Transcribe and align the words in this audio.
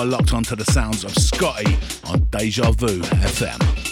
are 0.00 0.06
locked 0.06 0.32
onto 0.32 0.56
the 0.56 0.64
sounds 0.64 1.04
of 1.04 1.14
Scotty 1.14 1.76
on 2.04 2.20
Deja 2.30 2.70
Vu 2.70 3.00
FM. 3.00 3.89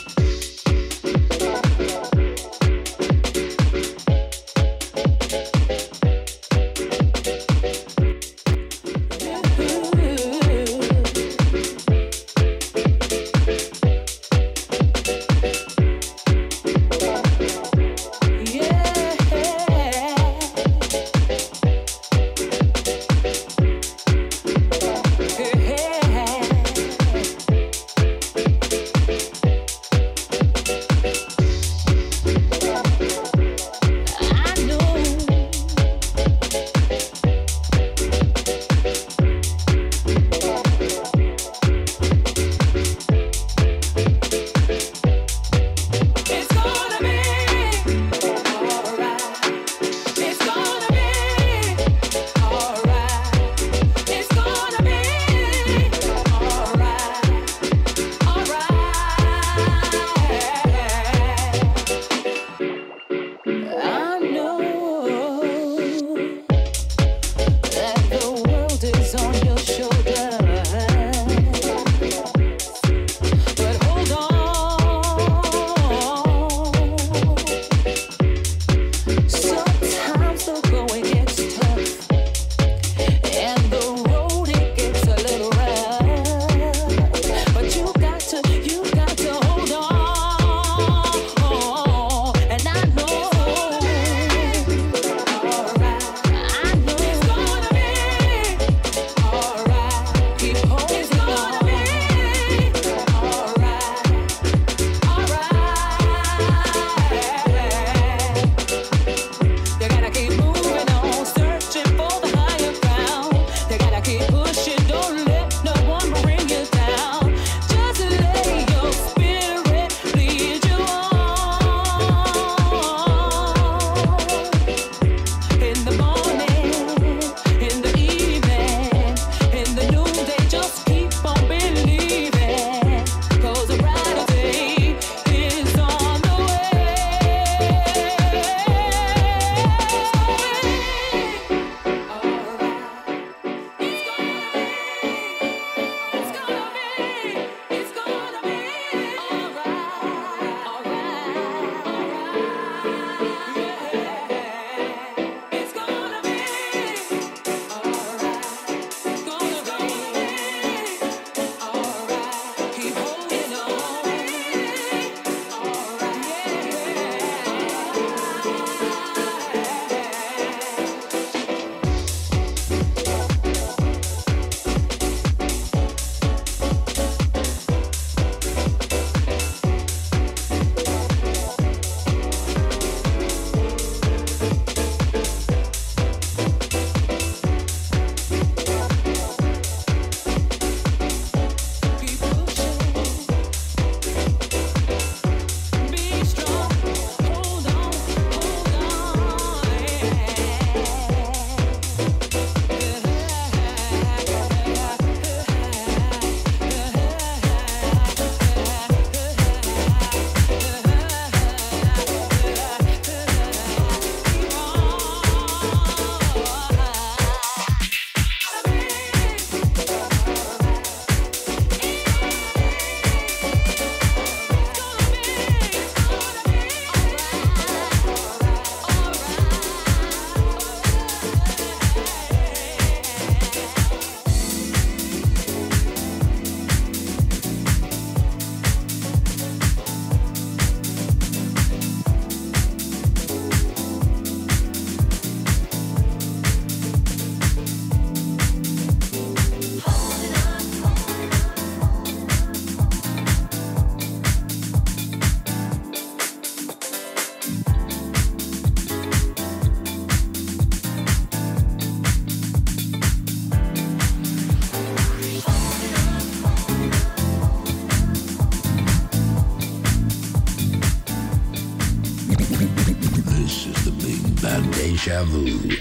Can 275.09 275.79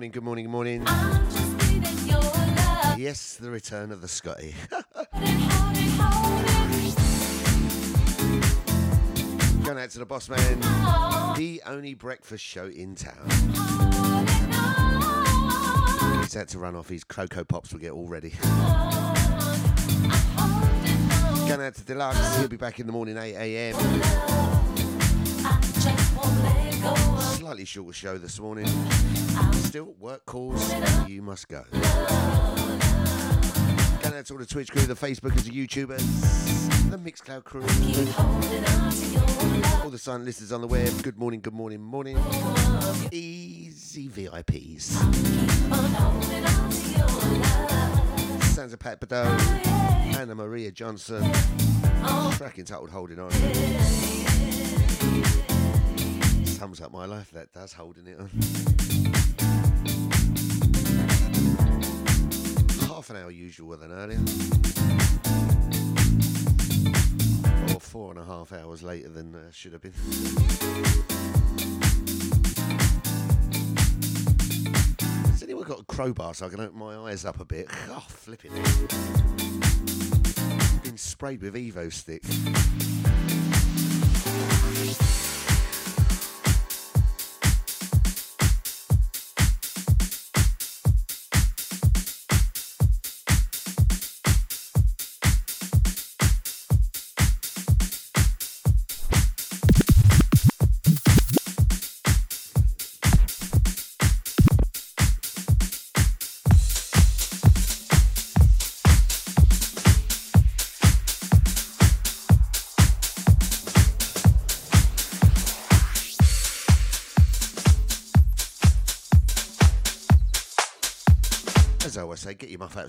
morning, 0.00 0.12
good 0.12 0.24
morning, 0.24 0.44
good 0.46 0.50
morning. 0.50 0.82
Yes, 2.96 3.36
the 3.38 3.50
return 3.50 3.92
of 3.92 4.00
the 4.00 4.08
Scotty. 4.08 4.54
Going 9.62 9.78
out 9.78 9.90
to 9.90 9.98
the 9.98 10.06
boss 10.06 10.30
man, 10.30 10.60
the 11.36 11.60
only 11.66 11.92
breakfast 11.92 12.42
show 12.42 12.64
in 12.64 12.94
town. 12.94 13.28
He's 16.22 16.32
had 16.32 16.48
to 16.48 16.58
run 16.58 16.74
off 16.76 16.88
his 16.88 17.04
Coco 17.04 17.44
Pops, 17.44 17.70
will 17.74 17.80
get 17.80 17.92
all 17.92 18.08
ready. 18.08 18.32
Going 21.46 21.60
out 21.60 21.74
to 21.74 21.84
Deluxe, 21.84 22.38
he'll 22.38 22.48
be 22.48 22.56
back 22.56 22.80
in 22.80 22.86
the 22.86 22.92
morning, 22.92 23.18
8 23.18 23.34
a.m. 23.34 23.76
Slightly 27.60 27.66
shorter 27.66 27.92
show 27.92 28.16
this 28.16 28.40
morning. 28.40 28.66
Still, 29.52 29.94
work 30.00 30.24
calls, 30.24 30.72
you 31.06 31.20
must 31.20 31.46
go. 31.46 31.62
Going 31.70 31.84
out 34.14 34.24
to 34.24 34.32
all 34.32 34.38
the 34.38 34.46
Twitch 34.48 34.70
crew, 34.70 34.80
the 34.80 34.94
Facebookers, 34.94 35.42
the 35.42 35.50
YouTubers, 35.50 36.00
the 36.90 36.96
Mixcloud 36.96 37.44
crew, 37.44 37.60
all 39.84 39.90
the 39.90 39.98
silent 39.98 40.24
listeners 40.24 40.52
on 40.52 40.62
the 40.62 40.66
web. 40.66 41.02
Good 41.02 41.18
morning, 41.18 41.40
good 41.40 41.52
morning, 41.52 41.82
morning. 41.82 42.16
Easy 43.12 44.08
VIPs. 44.08 44.96
Of 48.58 48.78
Pat 48.78 49.00
Badeau, 49.00 49.24
Anna 50.18 50.34
Maria 50.34 50.70
Johnson. 50.70 51.30
Track 52.38 52.58
entitled 52.58 52.88
Holding 52.88 53.18
On. 53.18 53.30
Sums 56.60 56.82
up 56.82 56.92
my 56.92 57.06
life, 57.06 57.30
that 57.30 57.50
does, 57.54 57.72
holding 57.72 58.06
it 58.06 58.20
on. 58.20 58.28
Half 62.86 63.08
an 63.08 63.16
hour 63.16 63.30
usual 63.30 63.78
than 63.78 63.90
earlier. 63.90 64.18
Or 67.72 67.80
four 67.80 68.10
and 68.10 68.20
a 68.20 68.24
half 68.26 68.52
hours 68.52 68.82
later 68.82 69.08
than 69.08 69.34
uh, 69.34 69.50
should 69.50 69.72
have 69.72 69.80
been. 69.80 69.94
Anyone 75.42 75.66
got 75.66 75.80
a 75.80 75.84
crowbar 75.84 76.34
so 76.34 76.44
I 76.44 76.50
can 76.50 76.60
open 76.60 76.78
my 76.78 76.94
eyes 76.94 77.24
up 77.24 77.40
a 77.40 77.46
bit? 77.46 77.68
Oh, 77.88 78.04
flipping 78.06 78.52
it. 78.54 78.90
Been 80.82 80.98
sprayed 80.98 81.40
with 81.40 81.54
Evo-Stik. 81.54 82.20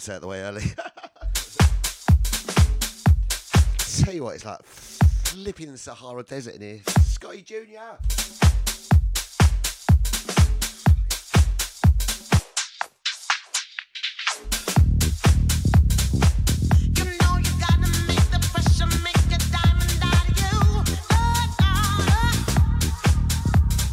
Your 0.07 0.15
out 0.15 0.21
the 0.21 0.27
way 0.27 0.41
early. 0.41 0.61
Tell 4.03 4.13
you 4.13 4.23
what, 4.23 4.35
it's 4.35 4.45
like 4.45 4.63
flipping 4.63 5.71
the 5.71 5.77
Sahara 5.77 6.23
Desert 6.23 6.55
in 6.55 6.61
here. 6.61 6.79
Scotty 7.03 7.41
Junior. 7.41 7.97
You 16.95 17.03
know 17.05 17.37
you 17.37 17.51
gotta 17.59 17.89
make 18.07 18.25
the 18.31 18.39
pressure 18.51 18.87
make 19.03 19.17
a 19.27 19.37
diamond 19.51 20.03
out 20.03 20.29
of 20.29 20.37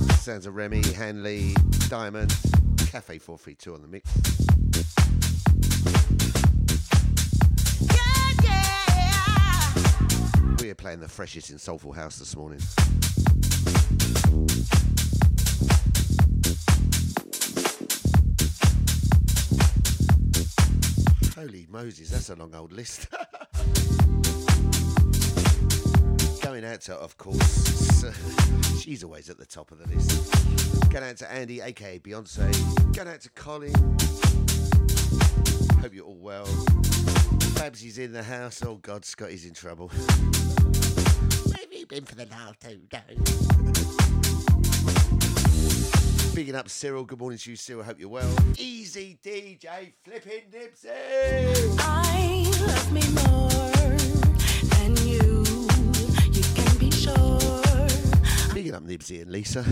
you. 0.09 0.15
Sounds 0.17 0.47
of 0.47 0.55
Remy, 0.55 0.83
Hanley, 0.95 1.55
Diamond, 1.89 2.31
Cafe 2.91 3.19
432 3.19 3.75
on 3.75 3.83
the 3.83 3.89
mix. 3.89 4.28
Yeah, 10.69 10.73
yeah. 10.73 10.73
We 10.73 10.73
are 10.73 10.75
playing 10.75 11.01
the 11.01 11.09
freshest 11.09 11.49
in 11.51 11.59
Soulful 11.59 11.93
House 11.93 12.19
this 12.19 12.37
morning. 12.37 12.61
Holy 21.35 21.67
Moses, 21.71 22.11
that's 22.11 22.29
a 22.29 22.35
long 22.35 22.55
old 22.55 22.73
list. 22.73 23.09
Going 26.43 26.65
out 26.67 26.83
to, 26.83 26.95
of 26.97 27.17
course, 27.17 28.05
she's 28.79 29.03
always 29.03 29.31
at 29.31 29.39
the 29.39 29.47
top 29.47 29.73
of 29.73 29.79
the 29.79 29.87
list. 29.87 30.31
Going 30.91 31.05
out 31.05 31.17
to 31.19 31.33
Andy, 31.33 31.63
aka 31.63 31.99
Beyonce. 31.99 32.53
Going 32.95 33.09
out 33.09 33.23
to 33.23 33.31
Colin. 33.31 33.73
Hope 35.81 35.95
you're 35.95 36.05
all 36.05 36.19
well. 36.19 36.47
Babsy's 37.59 37.99
in 37.99 38.13
the 38.13 38.23
house. 38.23 38.63
Oh 38.65 38.77
God, 38.77 39.05
Scotty's 39.05 39.45
in 39.45 39.53
trouble. 39.53 39.89
Where 39.89 40.07
have 41.57 41.73
you 41.73 41.87
been 41.87 42.05
for 42.05 42.15
the 42.15 42.27
last 42.27 42.61
two 42.61 42.83
days? 42.89 43.19
Bigging 46.35 46.55
up 46.55 46.69
Cyril. 46.69 47.05
Good 47.05 47.19
morning 47.19 47.37
to 47.39 47.51
you, 47.51 47.57
Cyril. 47.57 47.83
Hope 47.83 47.99
you're 47.99 48.09
well. 48.09 48.33
Easy 48.57 49.19
DJ 49.25 49.93
flipping 50.05 50.45
Nipsey. 50.53 51.77
I 51.81 52.45
love 52.65 52.93
me 52.93 53.03
more 53.27 53.51
than 54.77 54.97
you. 55.05 55.43
You 56.31 56.45
can 56.55 56.79
be 56.79 56.93
sure. 56.93 57.41
Bigging 58.55 58.75
up 58.77 58.85
Nibsy 58.85 59.23
and 59.23 59.33
Lisa. 59.33 59.65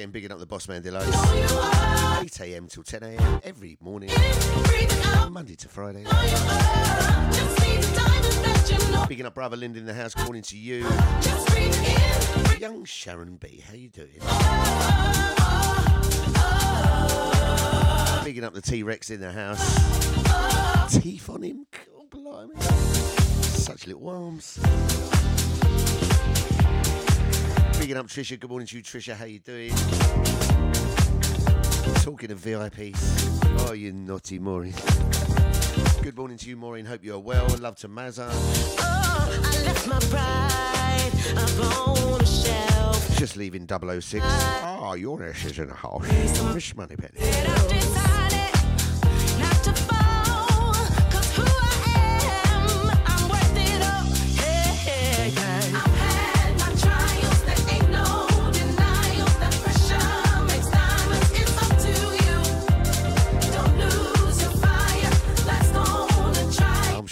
Again, 0.00 0.10
bigging 0.10 0.32
up 0.32 0.38
the 0.38 0.46
boss 0.46 0.66
man 0.66 0.80
Delos. 0.80 1.06
know 1.12 2.20
you 2.22 2.24
8 2.24 2.40
a.m. 2.40 2.66
till 2.68 2.82
10 2.82 3.02
a.m. 3.02 3.40
every 3.44 3.76
morning. 3.82 4.08
Monday 5.28 5.56
to 5.56 5.68
Friday. 5.68 6.04
Bigging 9.08 9.26
up 9.26 9.34
brother 9.34 9.58
Lind 9.58 9.76
in 9.76 9.84
the 9.84 9.92
house. 9.92 10.16
Morning 10.16 10.40
to 10.42 10.56
you. 10.56 10.86
Young 12.58 12.86
Sharon 12.86 13.36
B. 13.36 13.62
How 13.66 13.74
you 13.74 13.90
doing? 13.90 14.08
Bigging 18.24 18.44
up 18.44 18.54
the 18.54 18.62
T-Rex 18.62 19.10
in 19.10 19.20
the 19.20 19.32
house. 19.32 20.94
Teeth 20.98 21.28
on 21.28 21.42
him. 21.42 21.66
God, 21.70 22.08
blimey. 22.10 22.60
Such 23.42 23.86
little 23.86 24.08
arms. 24.08 24.58
Bigging 27.80 27.96
up 27.96 28.08
Trisha. 28.08 28.38
Good 28.38 28.50
morning 28.50 28.66
to 28.66 28.76
you, 28.76 28.82
Trisha. 28.82 29.14
How 29.14 29.24
you 29.24 29.38
doing? 29.38 29.70
Talking 32.02 32.30
of 32.30 32.38
VIPs. 32.38 33.66
Oh, 33.66 33.72
you 33.72 33.90
naughty 33.90 34.38
Maureen. 34.38 34.74
Good 36.02 36.14
morning 36.14 36.36
to 36.36 36.48
you, 36.50 36.58
Maureen. 36.58 36.84
Hope 36.84 37.02
you're 37.02 37.18
well. 37.18 37.48
Love 37.56 37.76
to 37.76 37.88
Mazza. 37.88 38.28
Oh, 38.30 39.40
I 39.42 39.64
left 39.64 39.88
my 39.88 39.98
pride 39.98 41.10
up 41.38 42.26
shelf. 42.26 43.16
Just 43.16 43.38
leaving 43.38 43.66
006. 43.66 44.26
Oh, 44.26 44.92
your 44.92 45.24
ass 45.24 45.46
is 45.46 45.58
in 45.58 45.68
the 45.68 45.74
house. 45.74 46.06
Miss 46.54 46.76
Moneypenny. 46.76 47.18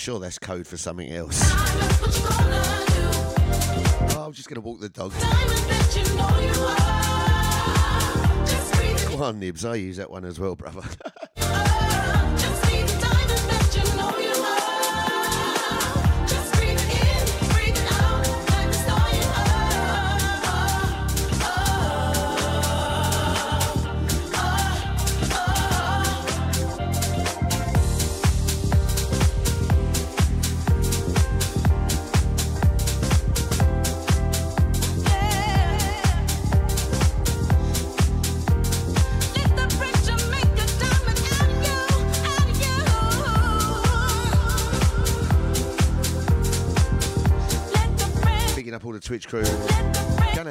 Just 0.08 0.40
code 0.40 0.66
for 0.66 0.78
something 0.78 1.10
else. 1.12 1.38
Oh, 4.16 4.24
I'm 4.24 4.32
just 4.32 4.48
gonna 4.48 4.62
walk 4.62 4.80
the 4.80 4.88
dog. 4.88 5.12
Come 9.10 9.22
on, 9.22 9.38
Nibs. 9.38 9.66
I 9.66 9.74
use 9.74 9.98
that 9.98 10.10
one 10.10 10.24
as 10.24 10.40
well, 10.40 10.56
brother. 10.56 10.80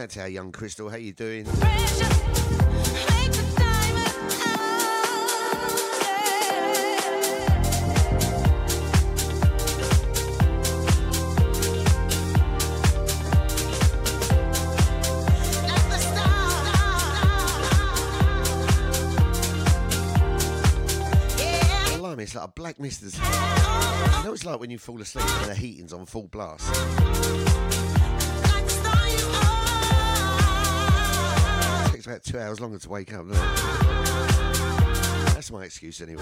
out 0.07 0.11
to 0.11 0.21
our 0.21 0.29
young 0.29 0.51
Crystal. 0.53 0.89
How 0.89 0.95
you 0.95 1.11
doing? 1.11 1.45
It's 22.19 22.35
like 22.35 22.45
a 22.45 22.47
black 22.49 22.77
mist. 22.77 23.03
You 23.03 23.09
know, 24.25 24.33
it's 24.33 24.43
like 24.43 24.59
when 24.59 24.69
you 24.69 24.77
fall 24.77 25.01
asleep 25.01 25.25
and 25.25 25.51
the 25.51 25.55
heating's 25.55 25.93
on 25.93 26.05
full 26.05 26.27
blast. 26.27 26.67
Two 32.27 32.37
hours 32.37 32.59
longer 32.59 32.77
to 32.77 32.89
wake 32.89 33.13
up. 33.13 33.25
That's 35.33 35.49
my 35.49 35.63
excuse 35.63 36.01
anyway. 36.01 36.21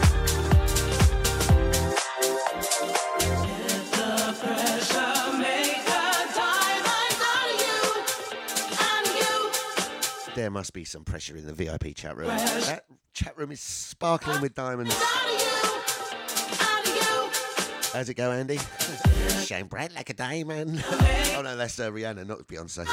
There 10.36 10.52
must 10.52 10.74
be 10.74 10.86
some 10.86 11.04
pressure 11.04 11.38
in 11.38 11.48
the 11.48 11.54
VIP 11.54 11.96
chat 11.96 12.16
room. 12.18 12.28
That 12.28 12.86
chat 13.14 13.36
room 13.36 13.52
is 13.52 13.62
sparkling 13.62 14.42
with 14.42 14.54
diamonds. 14.54 14.94
How's 17.94 18.10
it 18.10 18.16
go, 18.16 18.32
Andy? 18.32 18.58
Shine 19.46 19.66
bright 19.66 19.96
like 19.96 20.12
a 20.12 20.14
diamond. 20.14 20.84
oh 20.92 21.42
no, 21.44 21.58
that's 21.58 21.80
uh, 21.80 21.90
Rihanna, 21.90 22.28
not 22.28 22.46
Beyonce. 22.46 22.86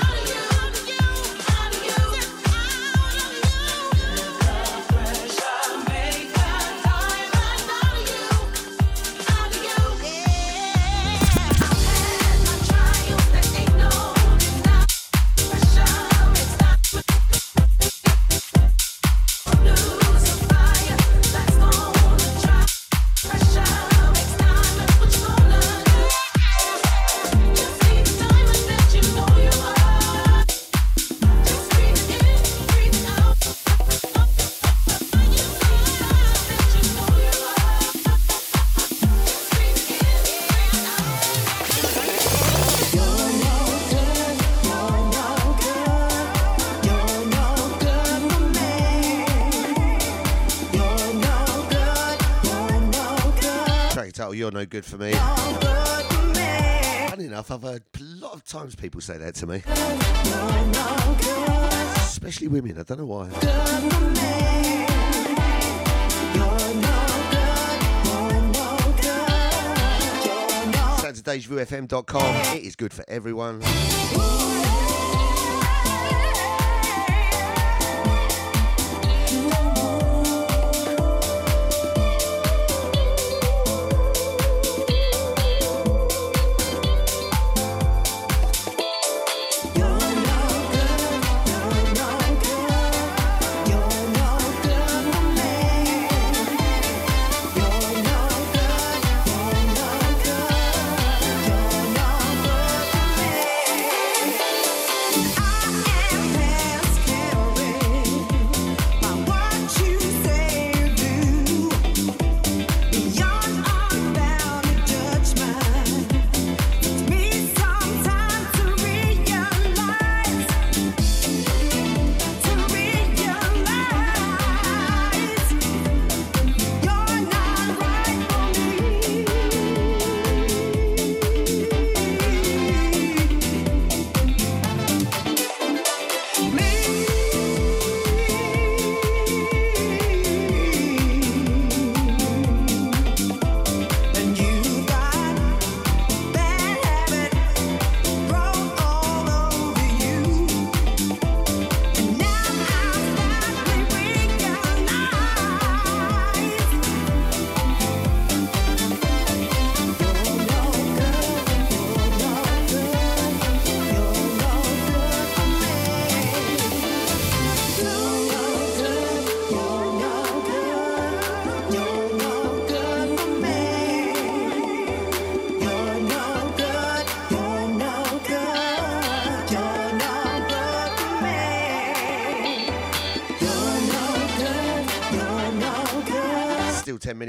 Good 54.66 54.84
For 54.84 54.98
Me. 54.98 55.12
Funny 57.08 57.24
enough, 57.26 57.50
I've 57.50 57.62
heard 57.62 57.82
a 57.98 58.02
lot 58.02 58.34
of 58.34 58.44
times 58.44 58.74
people 58.74 59.00
say 59.00 59.16
that 59.18 59.34
to 59.36 59.46
me. 59.46 59.62
Especially 62.04 62.48
women, 62.48 62.78
I 62.78 62.82
don't 62.82 62.98
know 62.98 63.06
why. 63.06 63.28
Sounds 70.98 71.18
of 71.18 71.24
DejaVuFM.com. 71.24 72.56
It 72.56 72.64
is 72.64 72.76
good 72.76 72.92
for 72.92 73.04
everyone. 73.08 73.62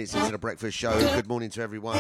Minutes 0.03 0.15
into 0.15 0.31
the 0.33 0.37
breakfast 0.37 0.77
show. 0.77 0.99
Good 1.15 1.27
morning 1.27 1.49
to 1.51 1.61
everyone. 1.61 1.97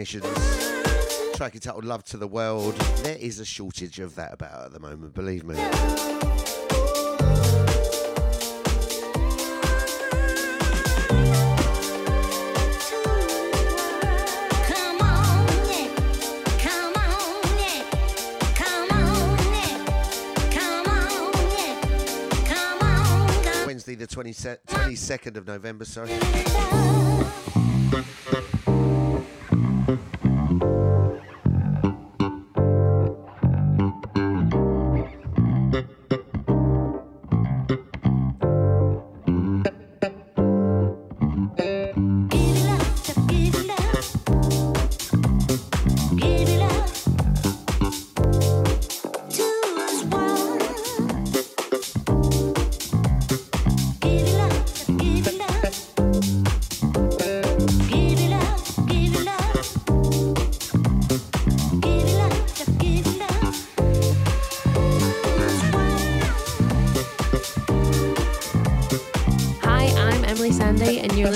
Technicians. 0.00 1.36
Track 1.36 1.54
entitled 1.54 1.84
Love 1.84 2.02
to 2.04 2.16
the 2.16 2.26
World. 2.26 2.74
There 3.02 3.18
is 3.18 3.38
a 3.38 3.44
shortage 3.44 4.00
of 4.00 4.14
that 4.14 4.32
about 4.32 4.64
at 4.64 4.72
the 4.72 4.80
moment, 4.80 5.12
believe 5.12 5.44
me. 5.44 5.56
Come 5.56 5.68
on, 15.02 15.46
yeah. 15.68 15.90
Come 16.56 16.94
on, 16.96 17.58
yeah. 17.58 17.84
Come 18.54 18.90
on, 18.90 19.36
yeah. 19.52 19.84
Come 20.50 20.86
on, 20.88 21.34
yeah. 21.58 21.76
Come 22.46 22.80
on, 22.80 23.44
come 23.44 23.66
Wednesday, 23.66 23.96
the 23.96 24.06
20 24.06 24.32
22nd 24.32 25.36
of 25.36 25.46
November, 25.46 25.84
sorry. 25.84 26.18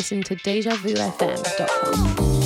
Listening 0.05 0.23
to 0.23 0.37
DejaVuFM.com. 0.37 2.44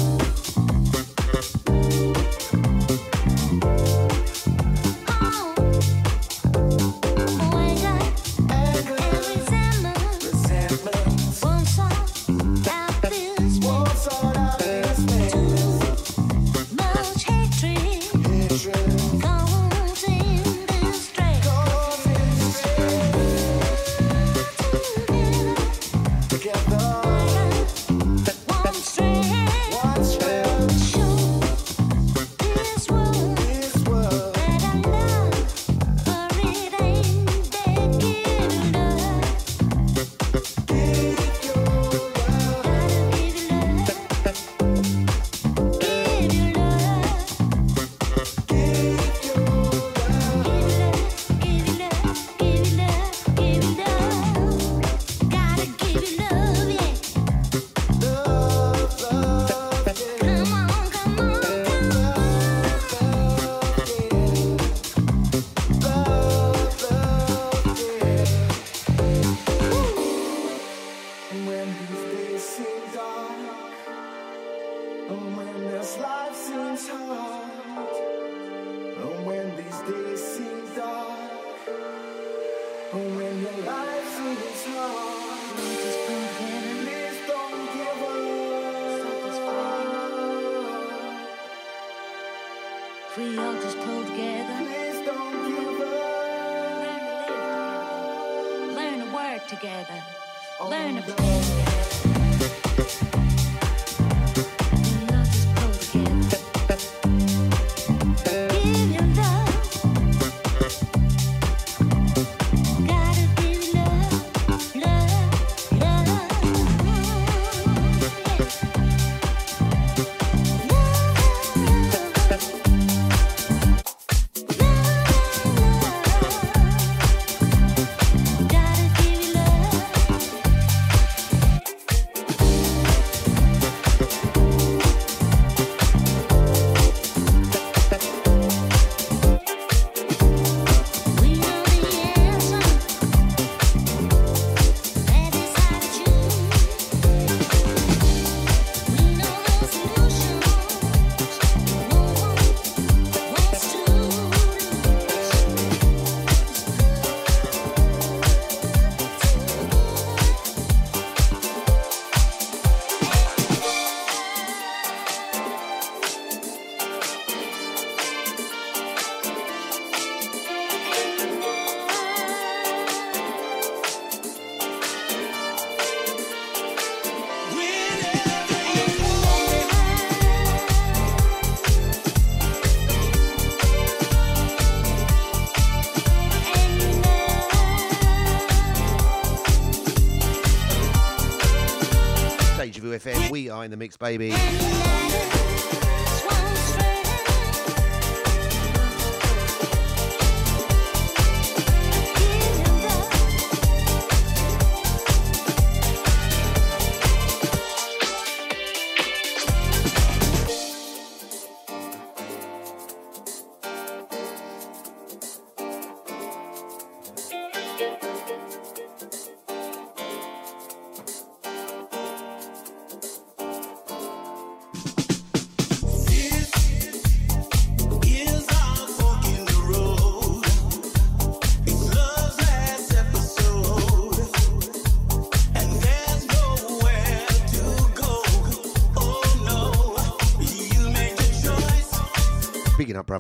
in 193.69 193.71
the 193.71 193.77
mix, 193.77 193.99
baby. 193.99 194.88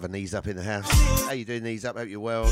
Brother 0.00 0.12
knees 0.12 0.32
up 0.32 0.46
in 0.46 0.54
the 0.54 0.62
house. 0.62 0.88
How 1.26 1.32
you 1.32 1.44
doing, 1.44 1.64
knees 1.64 1.84
up? 1.84 1.96
Hope 1.96 2.08
you're 2.08 2.20
well. 2.20 2.44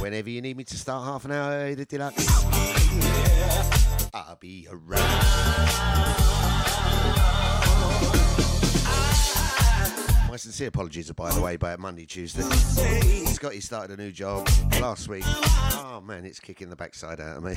Whenever 0.00 0.30
you 0.30 0.42
need 0.42 0.56
me 0.56 0.64
to 0.64 0.76
start 0.76 1.04
half 1.04 1.24
an 1.26 1.30
hour, 1.30 1.52
eh, 1.60 1.74
the 1.76 1.84
deluxe. 1.84 2.26
I'll 4.12 4.36
be 4.40 4.66
around. 4.68 4.97
Sincere 10.58 10.68
apologies, 10.70 11.12
by 11.12 11.30
the 11.30 11.40
way, 11.40 11.54
about 11.54 11.78
Monday, 11.78 12.04
Tuesday. 12.04 12.42
Scotty 13.26 13.60
started 13.60 13.96
a 13.96 14.02
new 14.02 14.10
job 14.10 14.48
last 14.80 15.06
week. 15.06 15.22
Oh 15.24 16.02
man, 16.04 16.24
it's 16.24 16.40
kicking 16.40 16.68
the 16.68 16.74
backside 16.74 17.20
out 17.20 17.36
of 17.36 17.44
me. 17.44 17.52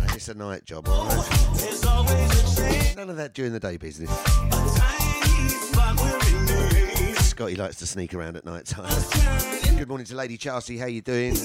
And 0.00 0.16
it's 0.16 0.26
a 0.26 0.34
night 0.34 0.64
job? 0.64 0.88
None 2.96 3.08
of 3.08 3.16
that 3.16 3.34
during 3.34 3.52
the 3.52 3.60
day 3.60 3.76
business. 3.76 4.10
Scotty 7.24 7.54
likes 7.54 7.76
to 7.76 7.86
sneak 7.86 8.14
around 8.14 8.36
at 8.36 8.44
night 8.44 8.66
time. 8.66 8.90
Good 9.76 9.86
morning 9.86 10.06
to 10.06 10.16
Lady 10.16 10.36
Chelsea, 10.36 10.76
how 10.76 10.86
you 10.86 11.02
doing? 11.02 11.36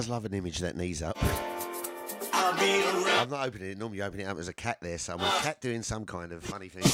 Does 0.00 0.08
love 0.08 0.24
an 0.24 0.32
image 0.32 0.60
that 0.60 0.78
knees 0.78 1.02
up. 1.02 1.14
I'm 2.32 3.28
not 3.28 3.46
opening 3.46 3.72
it. 3.72 3.78
Normally, 3.78 4.00
open 4.00 4.20
it 4.20 4.24
up 4.24 4.38
as 4.38 4.48
a 4.48 4.54
cat 4.54 4.78
there 4.80 4.96
somewhere. 4.96 5.28
Cat 5.42 5.60
doing 5.60 5.82
some 5.82 6.06
kind 6.06 6.32
of 6.32 6.42
funny 6.42 6.68
thing. 6.68 6.84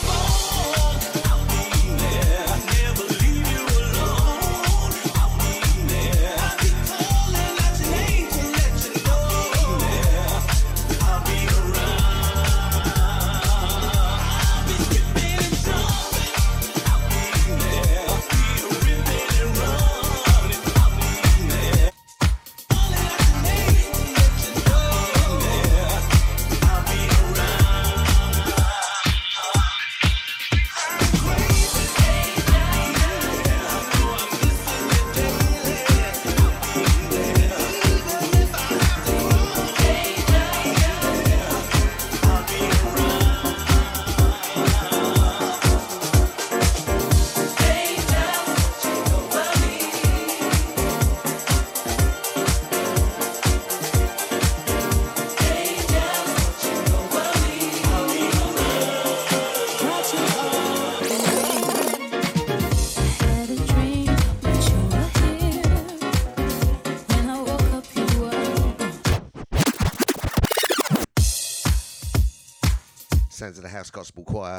Gospel 73.90 74.24
Choir. 74.24 74.58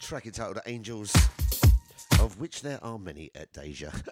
Track 0.00 0.26
entitled 0.26 0.58
Angels, 0.66 1.14
of 2.20 2.38
which 2.40 2.62
there 2.62 2.82
are 2.82 2.98
many 2.98 3.30
at 3.34 3.52
Deja. 3.52 3.90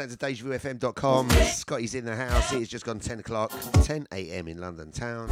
sounds 0.00 0.12
of 0.14 0.18
DejaVuFM.com. 0.18 1.30
Scotty's 1.30 1.94
in 1.94 2.04
the 2.04 2.16
house. 2.16 2.52
It's 2.52 2.70
just 2.70 2.84
gone 2.84 3.00
10 3.00 3.20
o'clock, 3.20 3.52
10 3.82 4.06
a.m. 4.12 4.48
in 4.48 4.58
London 4.58 4.90
town. 4.90 5.28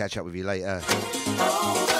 catch 0.00 0.16
up 0.16 0.24
with 0.24 0.34
you 0.34 0.44
later. 0.44 1.99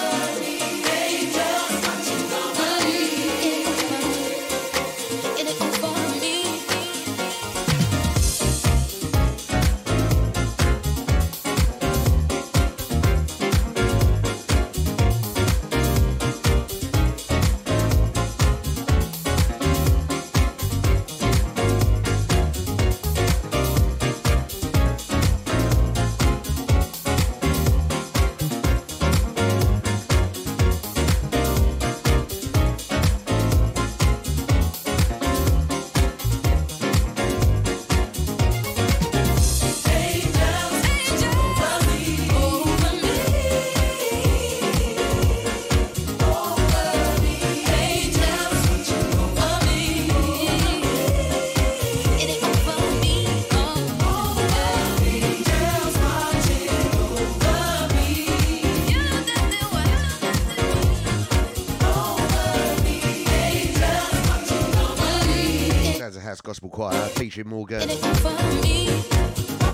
Choir 66.80 67.08
featuring 67.08 67.48
Morgan. 67.48 67.90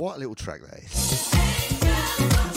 What 0.00 0.16
a 0.16 0.18
little 0.18 0.34
track 0.34 0.60
that 0.62 0.82
is. 0.82 2.55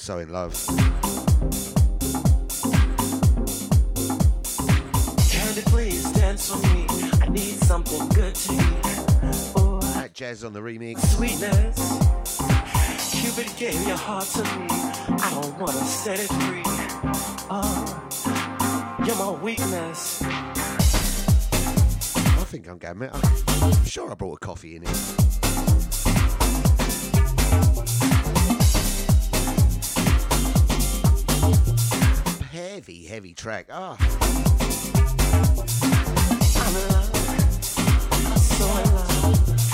So 0.00 0.16
in 0.18 0.32
Love. 0.32 0.54
Candy, 5.28 5.60
please 5.66 6.10
dance 6.12 6.50
with 6.50 6.62
me. 6.72 6.86
I 7.20 7.28
need 7.28 7.62
something 7.64 8.08
good 8.08 8.34
to 8.34 8.52
eat. 8.54 9.60
Ooh. 9.60 9.78
That 9.92 10.14
jazz 10.14 10.42
on 10.42 10.54
the 10.54 10.60
remix. 10.60 11.00
Sweetness. 11.16 11.76
Cupid 13.20 13.54
gave 13.58 13.86
your 13.86 13.98
heart 13.98 14.24
to 14.24 14.42
me. 14.42 14.66
I 14.70 15.30
don't 15.42 15.58
wanna 15.58 15.84
set 15.84 16.18
it 16.18 16.28
free. 16.28 16.62
Oh, 17.50 17.84
you're 19.06 19.16
my 19.16 19.32
weakness. 19.42 20.22
I 22.32 22.44
think 22.46 22.68
I'm 22.68 22.78
getting 22.78 23.02
it. 23.02 23.10
I'm 23.12 23.84
sure 23.84 24.10
I 24.10 24.14
brought 24.14 24.36
a 24.36 24.38
coffee 24.38 24.76
in 24.76 24.82
here. 24.82 25.39
heavy 33.10 33.34
track. 33.34 33.66
Ah. 33.72 33.96
Oh. 38.62 39.69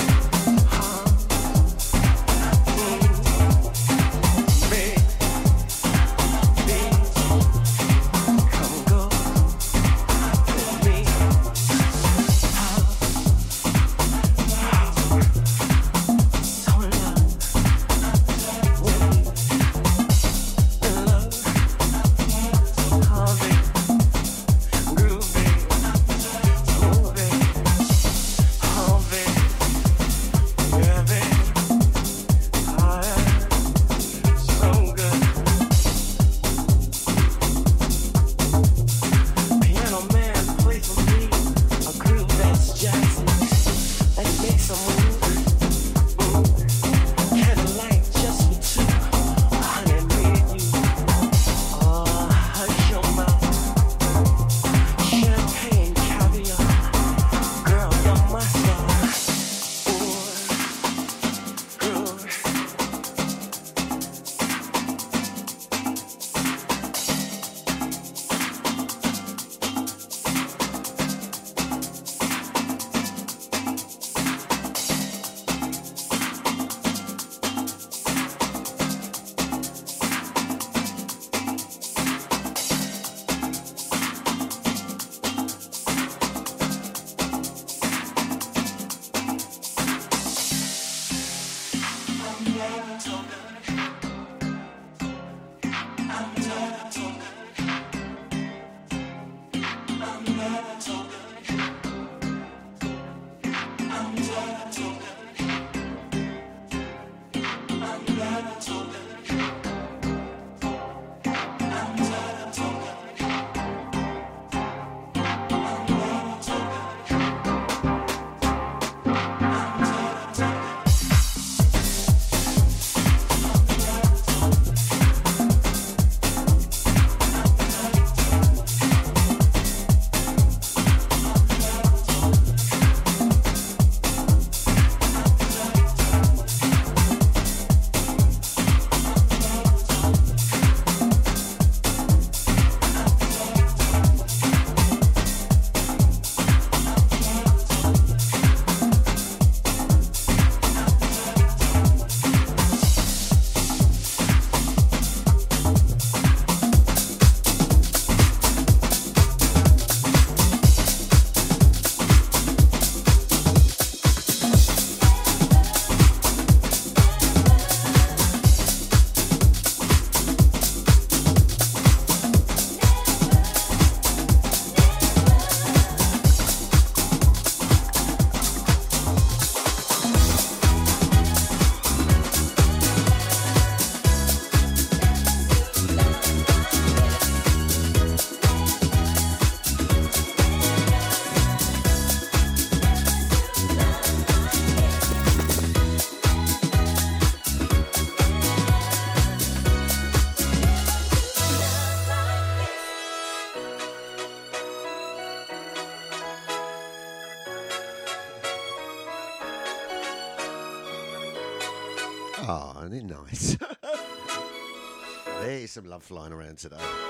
love 215.96 216.02
flying 216.02 216.32
around 216.32 216.58
today. 216.58 217.05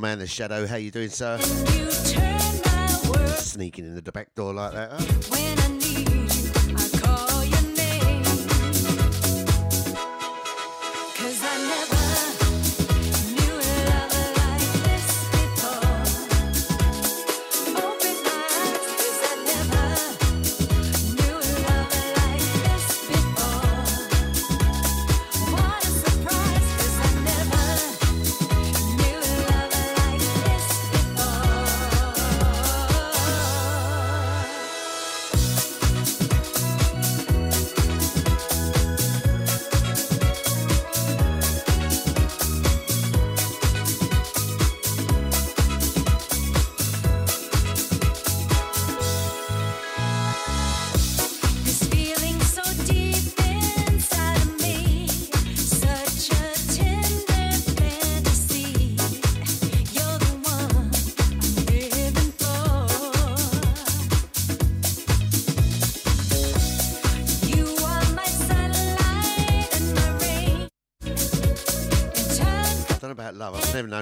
My 0.00 0.10
man, 0.10 0.18
the 0.20 0.26
Shadow. 0.28 0.64
How 0.66 0.76
you 0.76 0.92
doing, 0.92 1.08
sir? 1.08 1.38
You 1.40 1.90
turn 2.12 2.60
my 2.64 3.00
world 3.10 3.30
Sneaking 3.30 3.84
in 3.84 3.96
the 3.96 4.12
back 4.12 4.32
door 4.34 4.54
like 4.54 4.72
that. 4.72 4.92
Huh? 4.92 5.57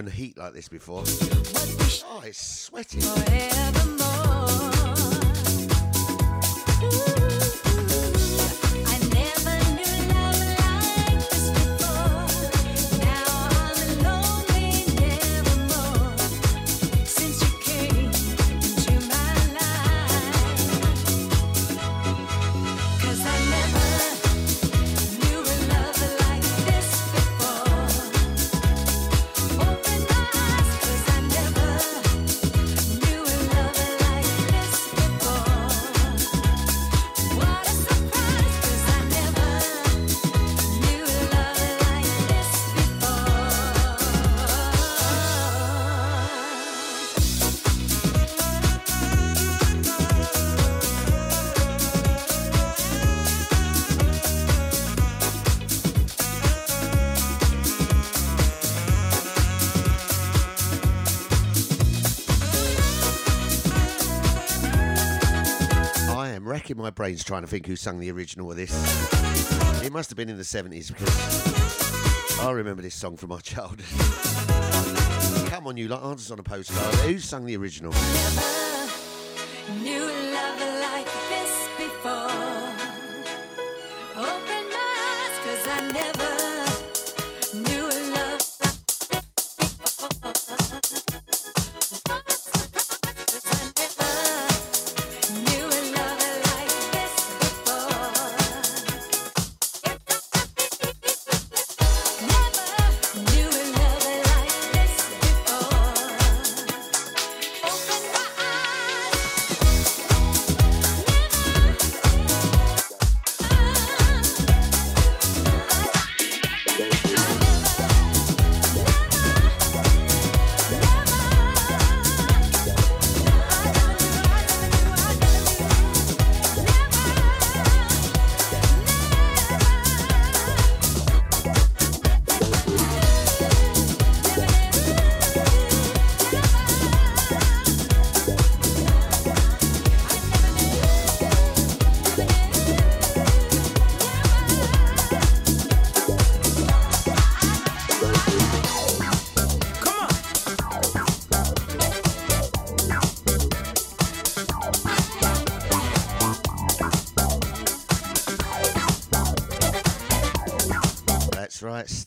Known 0.02 0.12
heat 0.12 0.36
like 0.36 0.52
this 0.52 0.68
before. 0.68 1.00
what 1.00 1.76
we 1.78 1.84
should 1.88 2.04
Oh, 2.08 2.22
it's 2.24 2.38
sweating. 2.64 3.00
forevermore. 3.00 4.75
Racking 66.66 66.82
my 66.82 66.90
brains 66.90 67.22
trying 67.22 67.42
to 67.42 67.46
think 67.46 67.64
who 67.64 67.76
sung 67.76 68.00
the 68.00 68.10
original 68.10 68.50
of 68.50 68.56
this. 68.56 68.72
It 69.84 69.92
must 69.92 70.10
have 70.10 70.16
been 70.16 70.28
in 70.28 70.36
the 70.36 70.42
70s 70.42 70.88
because 70.88 72.40
I 72.40 72.50
remember 72.50 72.82
this 72.82 72.96
song 72.96 73.16
from 73.16 73.28
my 73.28 73.38
childhood. 73.38 73.84
Come 75.48 75.68
on, 75.68 75.76
you 75.76 75.86
lot, 75.86 76.02
answers 76.02 76.32
on 76.32 76.40
a 76.40 76.42
postcard. 76.42 76.92
Who 77.08 77.20
sung 77.20 77.46
the 77.46 77.56
original? 77.56 77.92
Knew 79.80 80.15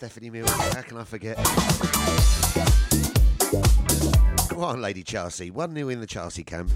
Stephanie 0.10 0.32
Mills. 0.32 0.50
How 0.50 0.82
can 0.82 0.98
I 0.98 1.04
forget? 1.04 1.38
Come 4.50 4.64
on, 4.64 4.82
Lady 4.82 5.04
Chelsea. 5.04 5.52
1 5.52 5.72
new 5.72 5.90
in 5.90 6.00
the 6.00 6.08
Chelsea 6.08 6.44
camp. 6.44 6.72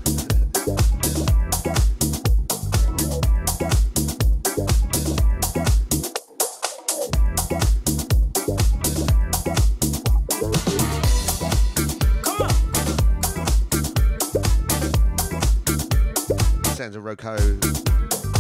Sounds 16.76 16.96
of 16.96 17.04
Rocco, 17.04 17.36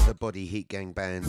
the 0.05 0.15
Body 0.19 0.45
Heat 0.45 0.67
Gang 0.67 0.91
Band. 0.91 1.25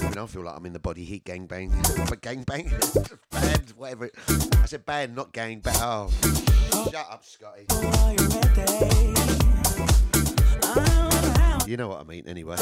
I 0.00 0.02
mean, 0.02 0.18
I 0.18 0.26
feel 0.26 0.42
like 0.42 0.56
I'm 0.56 0.66
in 0.66 0.72
the 0.72 0.78
Body 0.78 1.04
Heat 1.04 1.24
Gang 1.24 1.46
Bang. 1.46 1.72
But 2.08 2.20
gang 2.22 2.42
bang? 2.44 2.70
band, 3.30 3.72
whatever. 3.76 4.10
I 4.28 4.66
said 4.66 4.86
band, 4.86 5.16
not 5.16 5.32
gang 5.32 5.60
bang. 5.60 5.74
Oh, 5.78 6.10
shut 6.90 6.94
up, 6.94 7.24
Scotty. 7.24 7.66
You 11.68 11.76
know 11.76 11.88
what 11.88 12.00
I 12.00 12.04
mean, 12.04 12.24
anyway. 12.26 12.56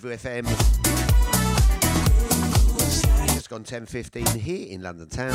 Deja 0.00 0.16
FM. 0.16 0.46
Just 3.34 3.48
gone 3.48 3.64
10.15 3.64 4.36
here 4.36 4.68
in 4.68 4.82
London 4.82 5.08
town. 5.08 5.32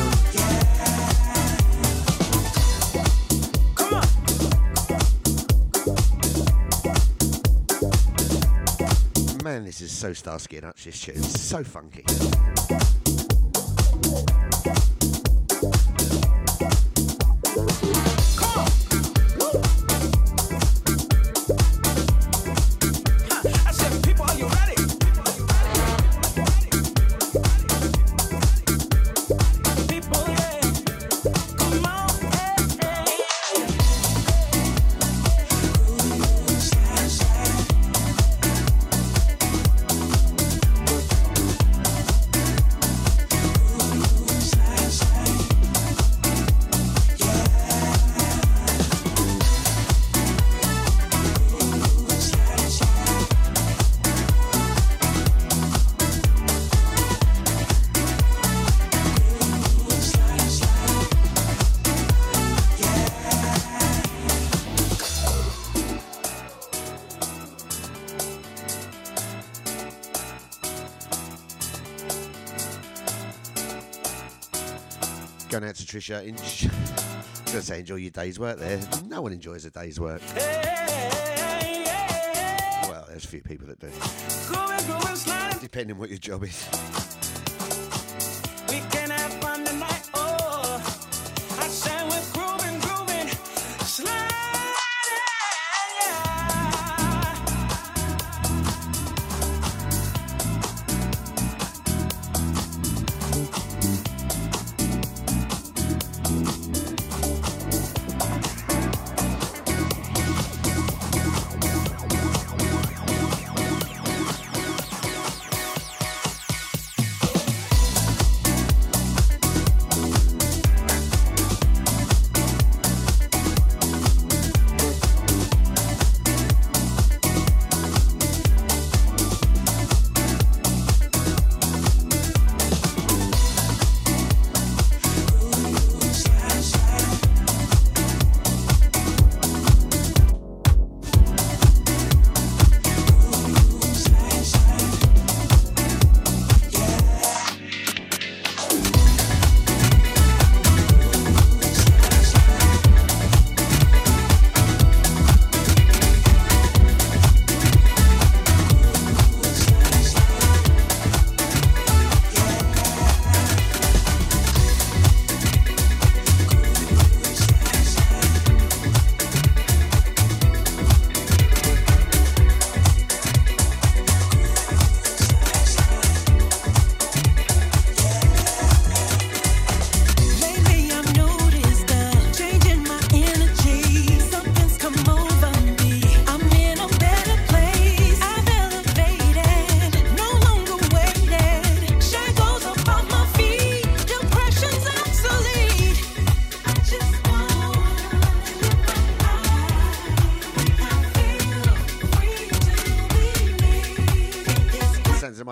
Man, 9.43 9.65
this 9.65 9.81
is 9.81 9.91
so 9.91 10.13
Starsky 10.13 10.57
and 10.57 10.65
Hutch, 10.65 10.85
this 10.85 11.01
tune. 11.01 11.21
So 11.23 11.63
funky. 11.63 12.03
because 76.01 76.23
in. 76.23 76.35
I 77.51 77.53
going 77.53 77.61
to 77.61 77.67
say 77.67 77.79
enjoy 77.79 77.95
your 77.95 78.11
day's 78.11 78.39
work 78.39 78.59
there. 78.59 78.79
No 79.07 79.21
one 79.21 79.33
enjoys 79.33 79.65
a 79.65 79.69
day's 79.69 79.99
work. 79.99 80.21
Well, 82.87 83.05
there's 83.09 83.25
a 83.25 83.27
few 83.27 83.41
people 83.41 83.67
that 83.67 83.79
do. 83.79 83.91
Depending 85.59 85.97
what 85.97 86.09
your 86.09 86.17
job 86.17 86.43
is. 86.45 86.90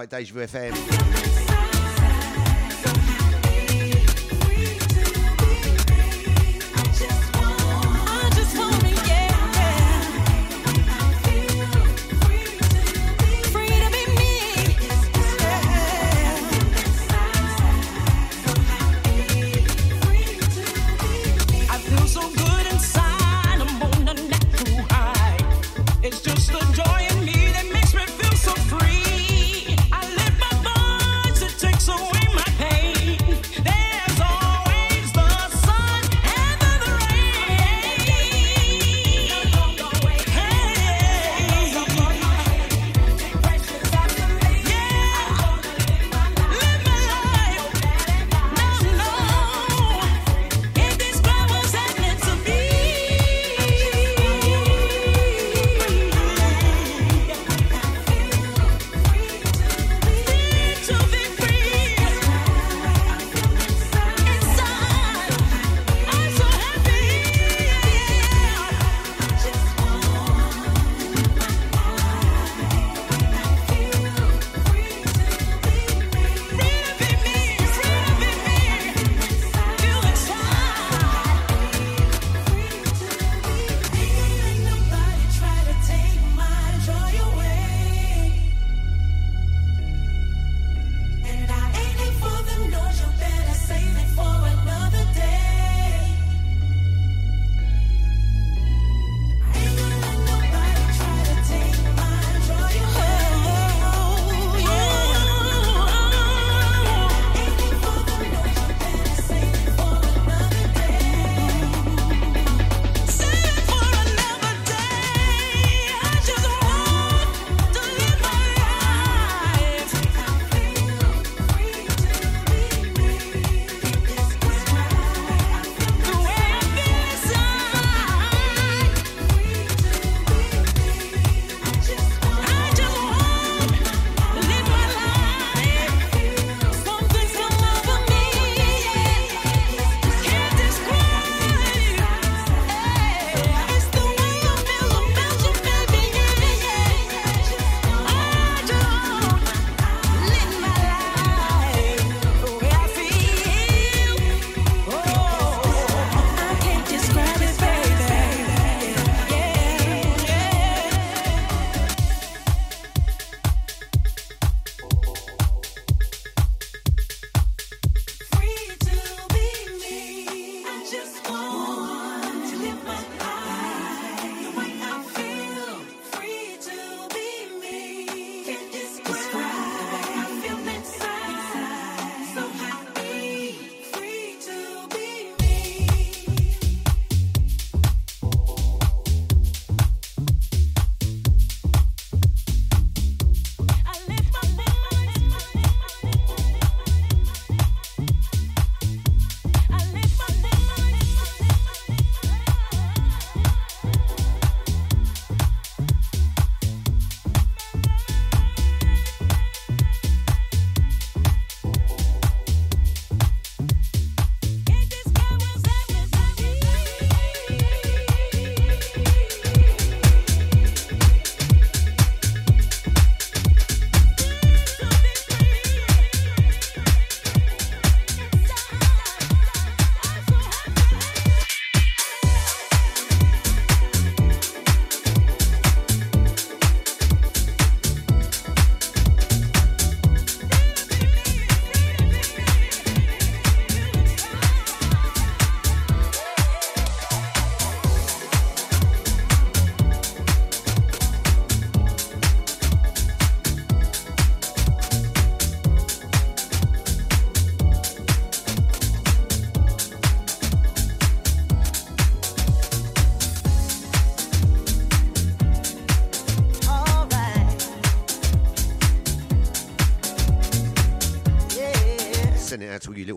95.5 0.10 0.48
FM. 0.48 1.09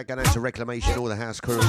shout 0.00 0.16
going 0.16 0.26
out 0.26 0.32
to 0.32 0.40
Reclamation, 0.40 0.98
all 0.98 1.06
the 1.06 1.16
house 1.16 1.40
crew. 1.40 1.60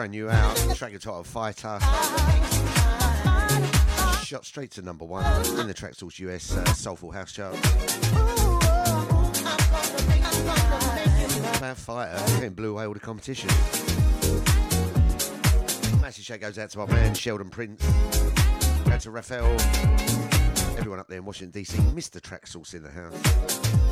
brand 0.00 0.12
new 0.12 0.30
out. 0.30 0.56
Track 0.76 0.94
entitled 0.94 1.26
Fighter. 1.26 1.78
Shot 4.24 4.46
straight 4.46 4.70
to 4.70 4.80
number 4.80 5.04
one 5.04 5.26
in 5.60 5.66
the 5.66 5.74
Traxsource 5.74 6.18
US 6.20 6.56
uh, 6.56 6.64
Soulful 6.72 7.10
House 7.10 7.32
Chart. 7.32 7.52
Bad 11.60 11.76
Fighter 11.76 12.16
getting 12.36 12.54
blew 12.54 12.70
away 12.70 12.86
all 12.86 12.94
the 12.94 13.00
competition. 13.00 13.48
Massive 16.00 16.24
shout 16.24 16.40
goes 16.40 16.58
out 16.58 16.70
to 16.70 16.78
my 16.78 16.86
man 16.86 17.12
Sheldon 17.12 17.50
Prince. 17.50 17.84
Go 18.86 18.96
to 18.96 19.10
Raphael. 19.10 19.52
Everyone 20.78 20.98
up 20.98 21.08
there 21.08 21.18
in 21.18 21.26
Washington 21.26 21.62
DC, 21.62 21.76
Mr. 21.92 22.22
Traxsource 22.22 22.72
in 22.72 22.82
the 22.82 22.90
house. 22.90 23.89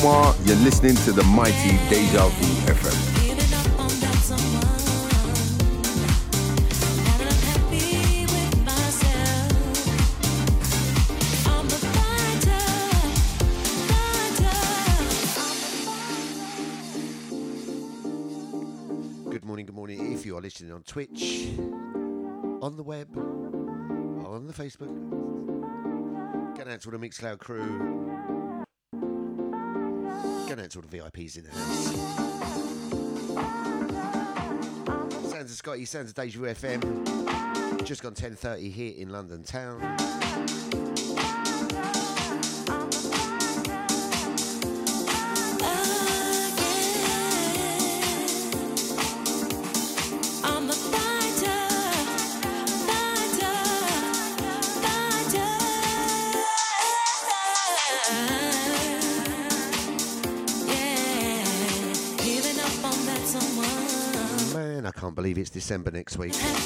Omar. 0.00 0.34
You're 0.44 0.56
listening 0.56 0.94
to 1.04 1.12
the 1.12 1.22
mighty 1.24 1.78
Deja 1.88 2.28
Vu 2.28 2.72
FM. 2.72 3.12
Good 19.30 19.44
morning, 19.44 19.66
good 19.66 19.74
morning. 19.74 20.12
If 20.12 20.26
you 20.26 20.36
are 20.36 20.40
listening 20.40 20.72
on 20.72 20.82
Twitch, 20.82 21.48
on 22.62 22.76
the 22.76 22.82
web, 22.82 23.16
on 23.16 24.46
the 24.46 24.52
Facebook. 24.52 24.90
get 26.56 26.68
out 26.68 26.80
to 26.82 26.90
the 26.90 26.98
Mixcloud 26.98 27.38
crew 27.38 28.35
the 30.90 30.98
VIPs 30.98 31.36
in 31.36 31.44
the 31.44 31.50
house. 31.50 31.86
Sounds 35.30 35.50
of 35.50 35.56
Scotty, 35.56 35.84
sounds 35.84 36.10
of 36.10 36.14
Deja 36.14 36.40
FM. 36.40 37.84
Just 37.84 38.02
gone 38.02 38.14
10.30 38.14 38.72
here 38.72 38.94
in 38.96 39.10
London 39.10 39.42
town. 39.42 40.15
it's 65.46 65.54
December 65.54 65.92
next 65.92 66.18
week. 66.18 66.32
Myself, 66.32 66.62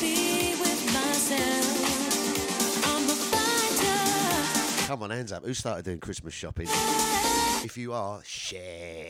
Come 4.87 5.03
on, 5.03 5.11
hands 5.11 5.33
up. 5.33 5.45
Who 5.45 5.53
started 5.53 5.85
doing 5.85 5.99
Christmas 6.01 6.33
shopping? 6.33 6.67
If 7.63 7.77
you 7.77 7.93
are, 7.93 8.23
share. 8.25 9.10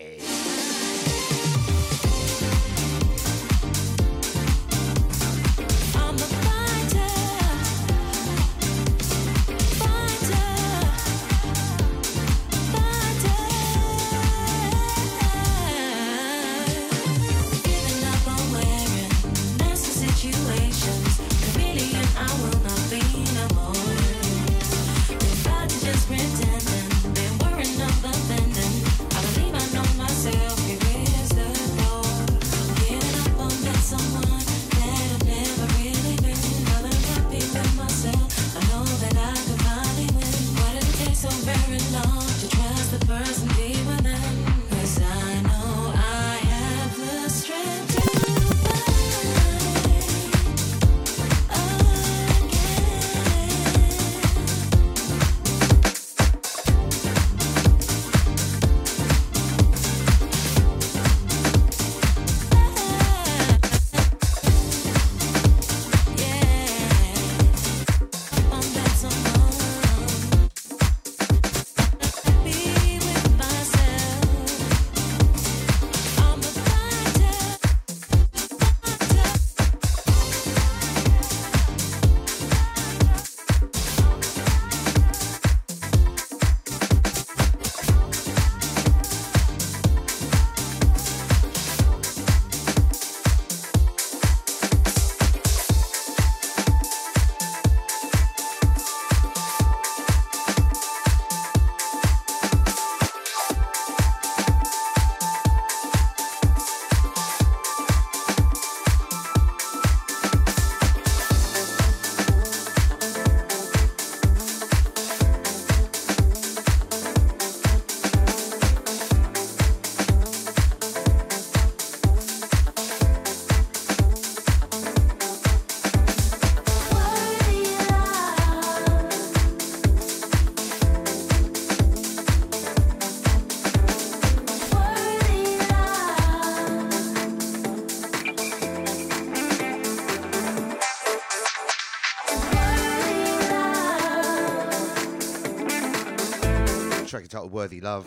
Worthy 147.50 147.80
Love. 147.80 148.06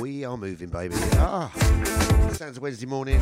We 0.00 0.24
are 0.24 0.36
moving, 0.36 0.68
baby. 0.68 0.94
Ah, 1.14 1.50
sounds 2.32 2.60
Wednesday 2.60 2.86
morning. 2.86 3.20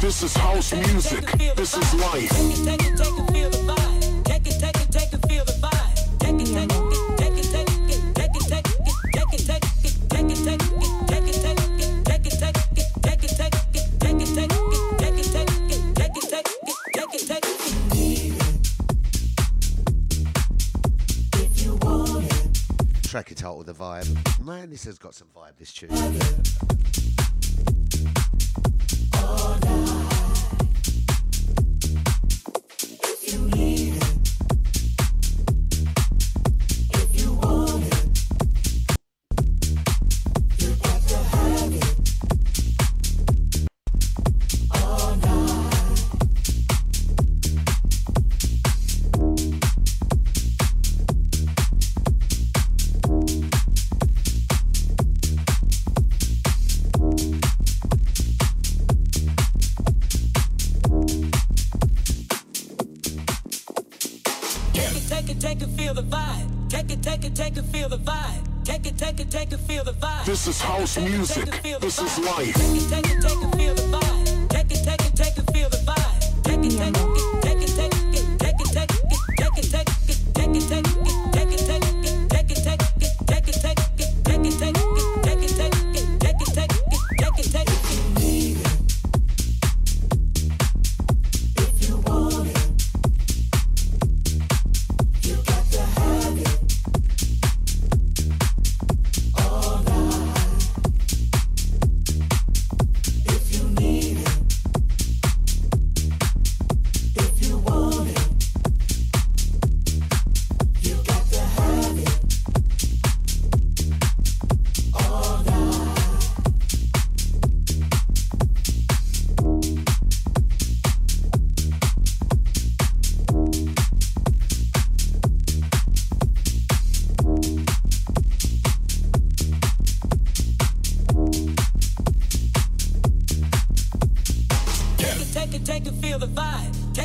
This 0.00 0.22
is 0.22 0.36
house 0.36 0.72
music. 0.72 1.24
This 1.54 1.76
is 1.76 1.94
life. 1.94 3.23
vibe. 24.02 24.44
Man, 24.44 24.70
this 24.70 24.84
has 24.84 24.98
got 24.98 25.14
some 25.14 25.28
vibe, 25.34 25.56
this 25.58 25.72
tune. 25.72 26.73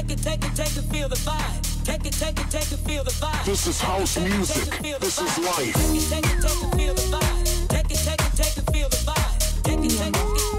Take 0.10 0.18
it, 0.18 0.24
take 0.24 0.44
it, 0.44 0.56
take 0.56 0.76
it, 0.76 0.92
feel 0.92 1.08
the 1.08 1.16
vibe. 1.18 1.86
Take 1.86 2.04
it, 2.04 2.14
take 2.14 2.40
it, 2.40 2.50
take 2.50 2.72
it, 2.72 2.80
feel 2.80 3.04
the 3.04 3.12
vibe. 3.12 3.46
This 3.46 3.68
is 3.68 3.80
house 3.80 4.18
music. 4.18 4.80
This 5.00 5.22
is 5.22 5.38
life. 5.38 5.56
Take 5.56 5.76
it, 5.76 6.10
take 6.10 6.26
it, 6.26 6.42
take 6.42 6.64
it, 6.64 6.76
feel 6.76 6.94
the 6.96 7.02
vibe. 7.16 7.68
Take 7.70 7.92
it, 7.92 7.98
take 7.98 8.20
it, 8.20 8.32
take 8.36 8.58
it, 8.58 8.74
feel 8.74 8.90
the 8.90 8.98
vibe. 9.06 9.64
Take 9.64 9.86
it, 9.86 9.92
take 9.92 10.16
it. 10.16 10.59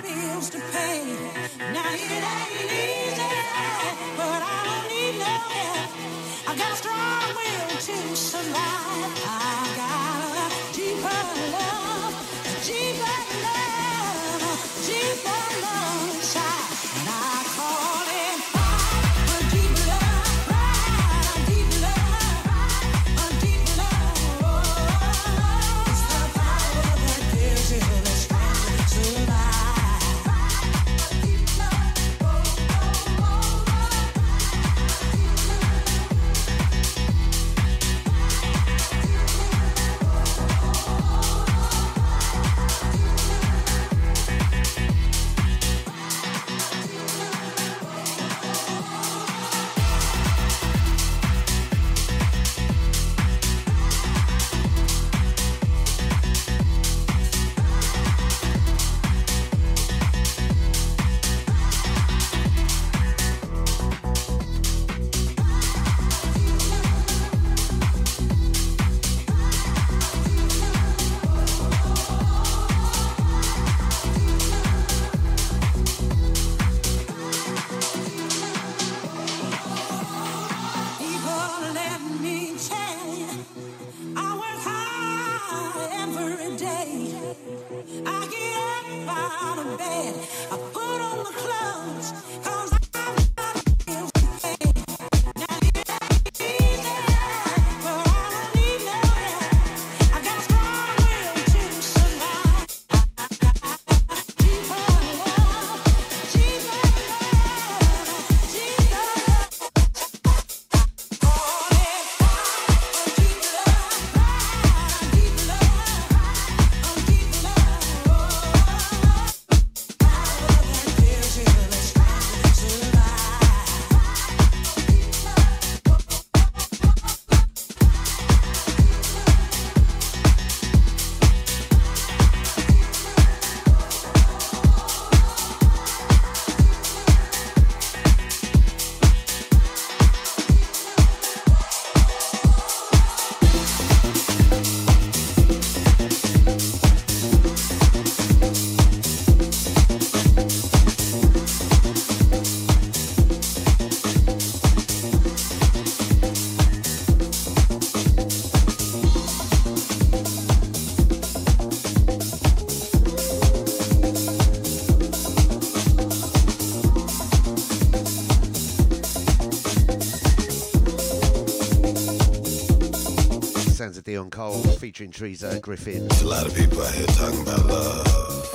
of 174.01 174.05
Dion 174.05 174.29
Cole 174.31 174.63
featuring 174.63 175.11
Teresa 175.11 175.59
Griffin. 175.59 176.07
There's 176.07 176.21
a 176.23 176.27
lot 176.27 176.47
of 176.47 176.55
people 176.55 176.81
out 176.81 176.93
here 176.93 177.05
talking 177.07 177.41
about 177.41 177.65
love, 177.65 178.51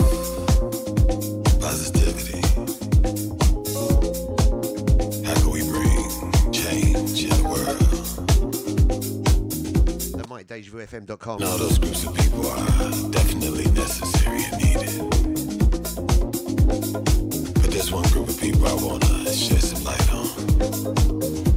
positivity. 1.60 2.40
How 5.24 5.34
can 5.34 5.50
we 5.50 5.62
bring 5.62 6.52
change 6.52 7.22
in 7.24 7.30
the 7.30 7.42
world? 7.44 7.82
At 10.20 10.26
MikeDejaVuFM.com. 10.28 11.36
And 11.36 11.44
all 11.44 11.58
those 11.58 11.78
groups 11.78 12.04
of 12.04 12.14
people 12.16 12.46
are 12.46 13.10
definitely 13.10 13.70
necessary 13.70 14.42
and 14.42 14.56
needed. 14.62 15.10
But 17.54 17.70
There's 17.70 17.92
one 17.92 18.04
group 18.10 18.28
of 18.28 18.40
people 18.40 18.66
I 18.66 18.74
wanna 18.74 19.32
shed 19.32 19.62
some 19.62 19.84
light 19.84 20.12
on. 20.12 21.55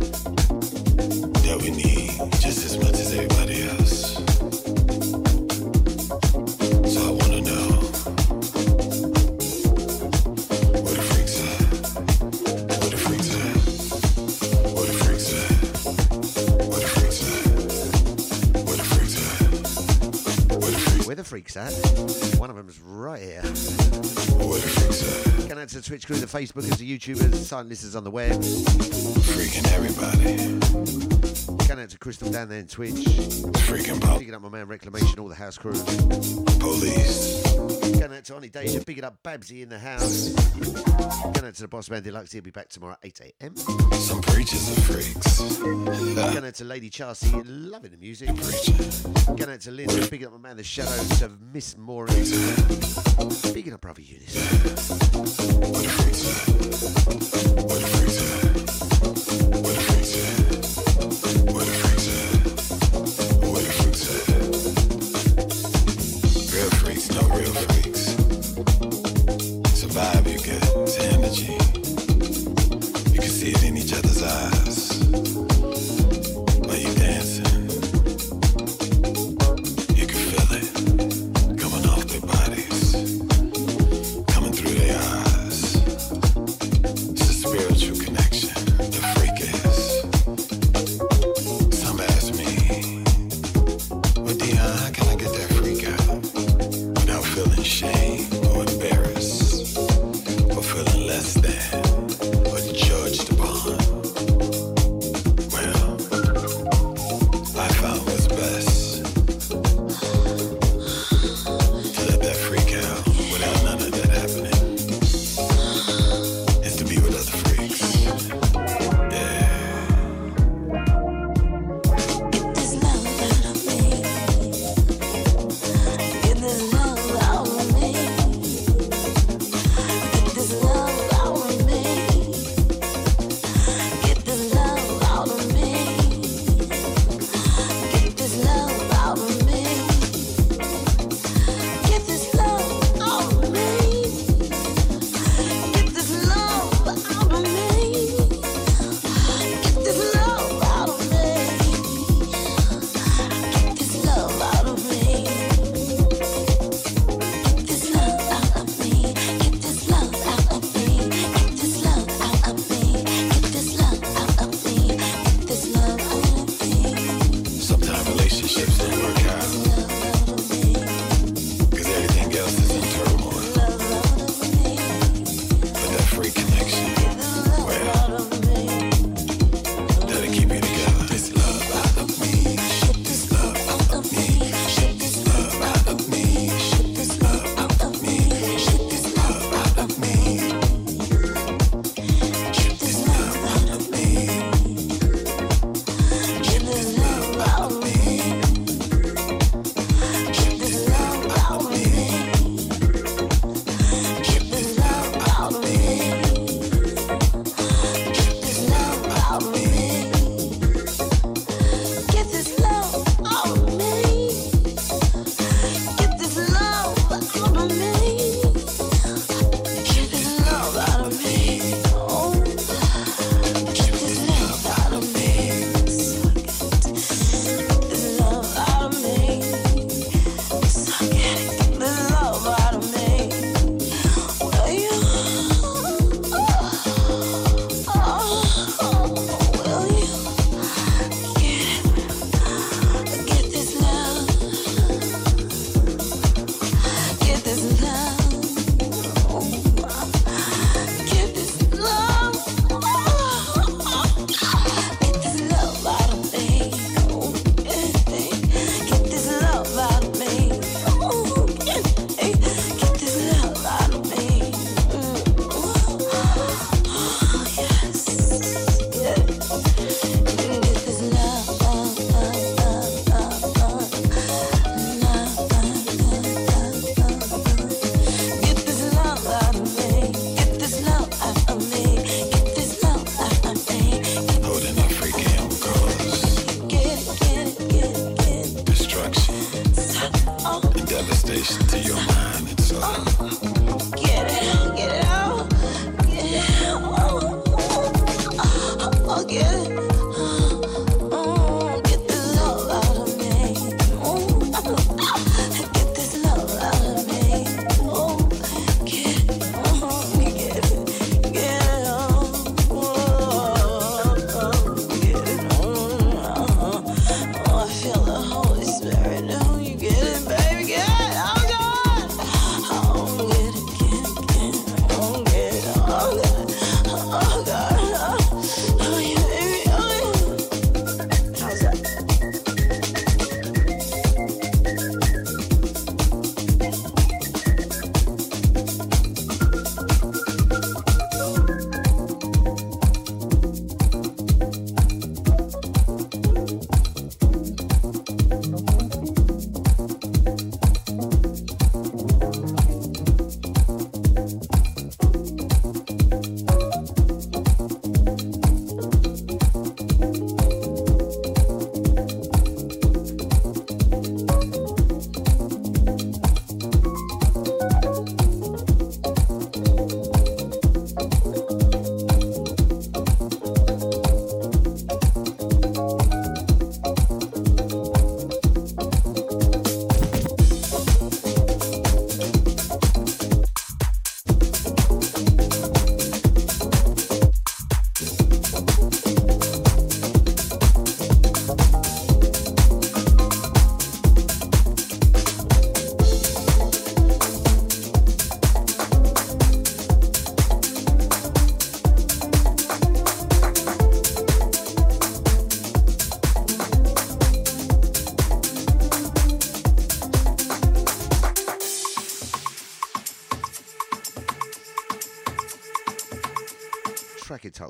Twitch 26.00 26.08
crew, 26.08 26.26
the 26.26 26.28
Facebookers, 26.28 26.78
the 26.78 26.98
YouTubers, 26.98 27.36
silent 27.36 27.70
listeners 27.70 27.94
on 27.94 28.06
the 28.06 28.12
web. 28.12 28.40
Freaking 28.40 29.68
everybody. 29.74 31.29
Going 31.70 31.84
out 31.84 31.90
to 31.92 32.00
Crystal 32.00 32.32
down 32.32 32.50
there 32.50 32.58
in 32.58 32.68
Twitch. 32.68 32.96
Freaking 32.96 34.02
pop. 34.02 34.18
Picking 34.18 34.34
up 34.34 34.42
my 34.42 34.50
man 34.50 34.68
Reclamation, 34.68 35.20
all 35.20 35.28
the 35.28 35.36
house 35.36 35.56
crew. 35.56 35.74
Police. 36.60 37.44
Going 38.00 38.12
out 38.12 38.24
to 38.26 38.36
Oni 38.38 38.50
Deja, 38.50 38.84
picking 38.84 39.04
up 39.04 39.22
Babsy 39.22 39.62
in 39.62 39.70
the 39.70 39.78
house. 39.78 40.30
Going 41.26 41.46
out 41.46 41.54
to 41.54 41.62
the 41.62 41.68
boss 41.68 41.92
man 41.92 42.02
Deluxe, 42.02 42.32
he'll 42.32 42.42
be 42.42 42.50
back 42.50 42.70
tomorrow 42.70 42.94
at 42.94 43.22
8 43.22 43.34
a.m. 43.42 43.56
Some 43.56 44.20
preachers 44.22 44.68
are 44.76 44.82
freaks. 44.82 45.60
Going 45.60 46.44
out 46.44 46.56
to 46.56 46.64
Lady 46.64 46.90
Chelsea, 46.90 47.30
loving 47.44 47.92
the 47.92 47.98
music. 47.98 48.30
Going 49.28 49.52
out 49.52 49.62
to 49.62 49.70
Linda, 49.70 50.08
picking 50.08 50.26
up 50.26 50.34
my 50.34 50.40
man 50.40 50.58
The 50.58 50.64
Shadows 50.64 51.22
of 51.22 51.40
Miss 51.40 51.78
Moran. 51.78 52.16
Picking 53.54 53.74
up 53.74 53.82
Brother 53.82 54.02
Eunice. 54.02 54.36
Where 55.14 55.84
the 55.84 55.90
freaks 55.90 56.26
at? 56.26 56.48
Where 57.64 57.80
the 57.80 57.86
freaks 57.86 58.18
at? 58.18 59.64
Where 59.64 60.49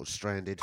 stranded. 0.05 0.59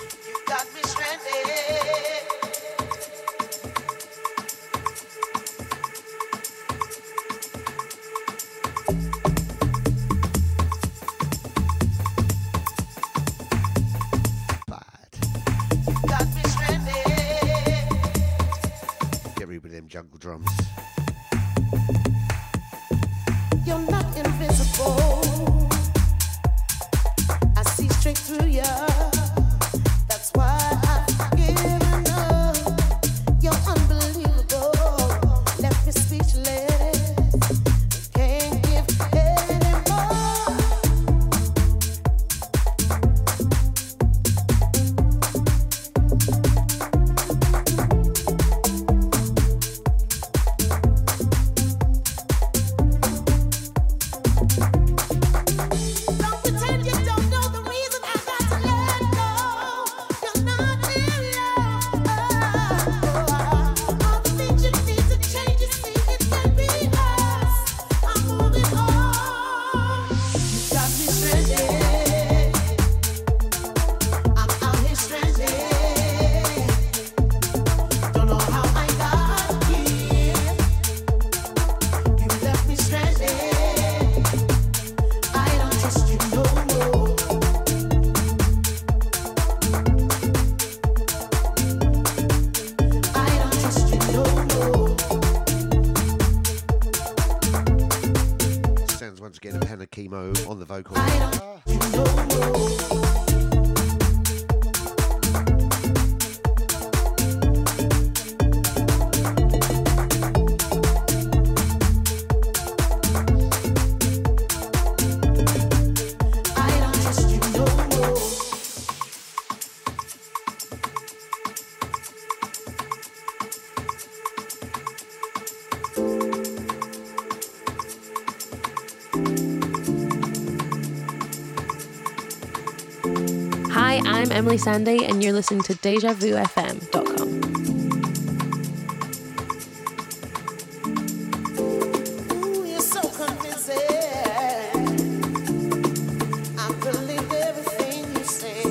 Sandy, 134.59 135.05
and 135.05 135.23
you're 135.23 135.33
listening 135.33 135.63
to 135.63 135.75
DejaVuFM.com. 135.75 137.37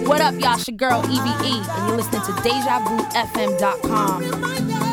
What 0.07 0.21
up, 0.21 0.39
y'all? 0.39 0.53
It's 0.53 0.67
your 0.67 0.77
girl, 0.77 1.03
EVE, 1.03 1.17
and 1.17 1.87
you're 1.87 1.97
listening 1.97 2.21
to 2.21 2.31
DejaVuFM.com. 2.31 4.84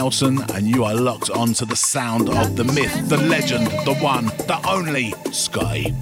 Nelson, 0.00 0.42
and 0.54 0.66
you 0.66 0.84
are 0.84 0.94
locked 0.94 1.28
onto 1.28 1.66
the 1.66 1.76
sound 1.76 2.30
of 2.30 2.56
the 2.56 2.64
myth, 2.64 3.10
the 3.10 3.18
legend, 3.18 3.66
the 3.84 3.94
one, 3.96 4.24
the 4.48 4.58
only 4.66 5.12
Sky. 5.30 5.92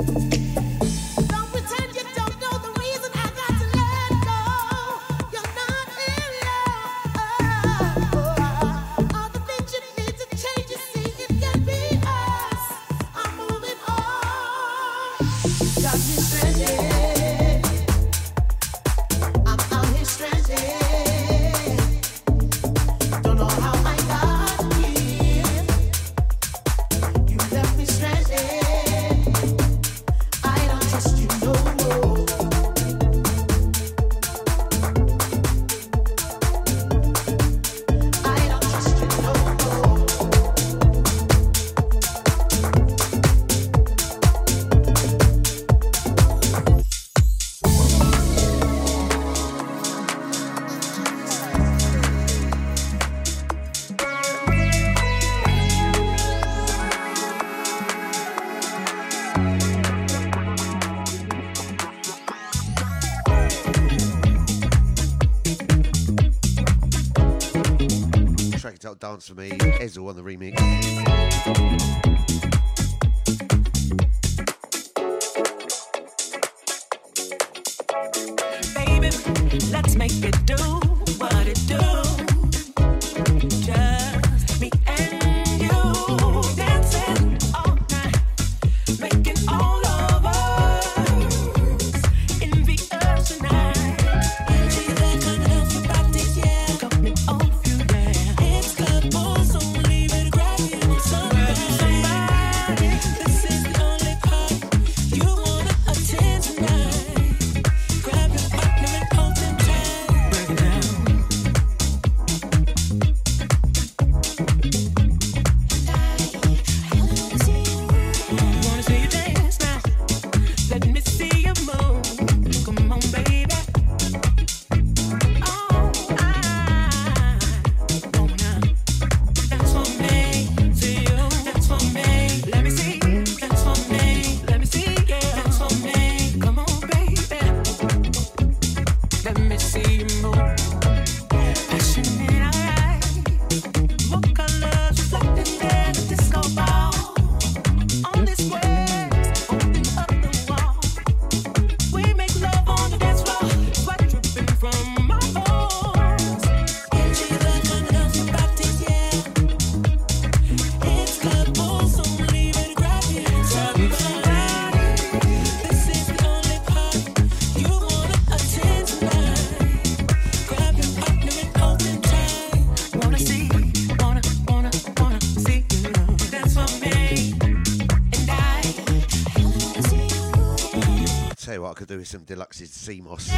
Do 181.88 181.96
with 181.96 182.06
some 182.06 182.20
deluxes 182.20 182.68
CMOS. 182.68 183.30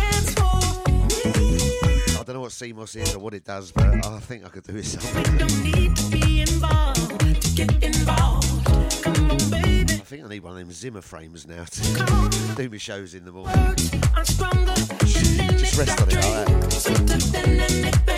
I 2.18 2.22
don't 2.24 2.34
know 2.34 2.40
what 2.40 2.50
CMOS 2.50 2.96
is 2.96 3.14
or 3.14 3.20
what 3.20 3.32
it 3.32 3.44
does, 3.44 3.70
but 3.70 4.04
I 4.04 4.18
think 4.18 4.44
I 4.44 4.48
could 4.48 4.64
do 4.64 4.74
with 4.74 4.88
something. 4.88 5.62
Need 5.62 5.94
to 5.96 6.10
be 6.10 6.40
involved 6.40 7.20
to 7.20 7.54
get 7.54 7.80
involved. 7.82 8.66
Come 9.04 9.30
on, 9.30 9.38
baby. 9.50 9.94
I 9.94 10.04
think 10.04 10.24
I 10.24 10.28
need 10.28 10.42
one 10.42 10.54
of 10.54 10.58
them 10.58 10.72
Zimmer 10.72 11.00
frames 11.00 11.46
now 11.46 11.62
to 11.62 12.54
do 12.56 12.68
my 12.68 12.76
shows 12.76 13.14
in 13.14 13.24
the 13.24 13.30
morning. 13.30 13.54
I'm 14.16 14.24
stronger 14.24 14.74
than 14.74 15.58
Just 15.58 15.78
rest 15.78 16.00
on 16.02 16.08
it 16.08 16.14
like 16.16 17.94
that. 17.94 18.09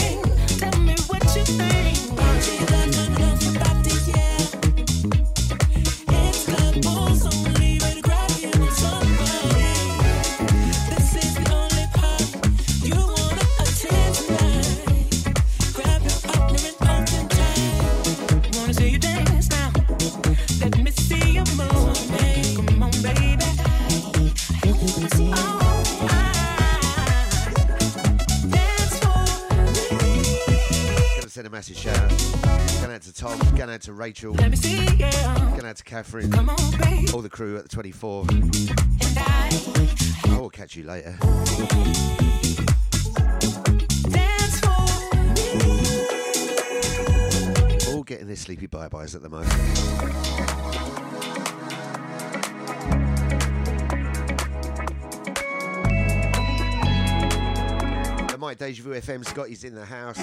Out 33.73 33.81
to 33.83 33.93
Rachel, 33.93 34.35
Let 34.35 34.51
me 34.51 34.57
see, 34.57 34.85
yeah. 34.97 35.51
going 35.51 35.65
out 35.67 35.77
to 35.77 35.85
Catherine, 35.85 36.31
Come 36.31 36.51
on, 36.51 36.59
all 37.15 37.23
the 37.23 37.29
crew 37.31 37.57
at 37.57 37.63
the 37.65 37.69
24. 37.69 38.27
And 38.31 38.61
I 39.19 40.39
will 40.39 40.51
catch 40.51 40.77
you 40.77 40.85
later. 40.85 41.17
dance 44.11 44.61
for 44.61 44.87
me. 47.87 47.95
All 47.95 48.03
getting 48.03 48.27
their 48.27 48.37
sleepy 48.37 48.67
bye 48.67 48.89
byes 48.89 49.15
at 49.15 49.23
the 49.23 49.29
moment. 49.29 50.63
Mike 58.39 58.59
Deja 58.59 58.83
Vu 58.83 58.91
FM 58.91 59.25
Scotty's 59.25 59.63
in 59.63 59.77
the 59.77 59.85
house. 59.85 60.19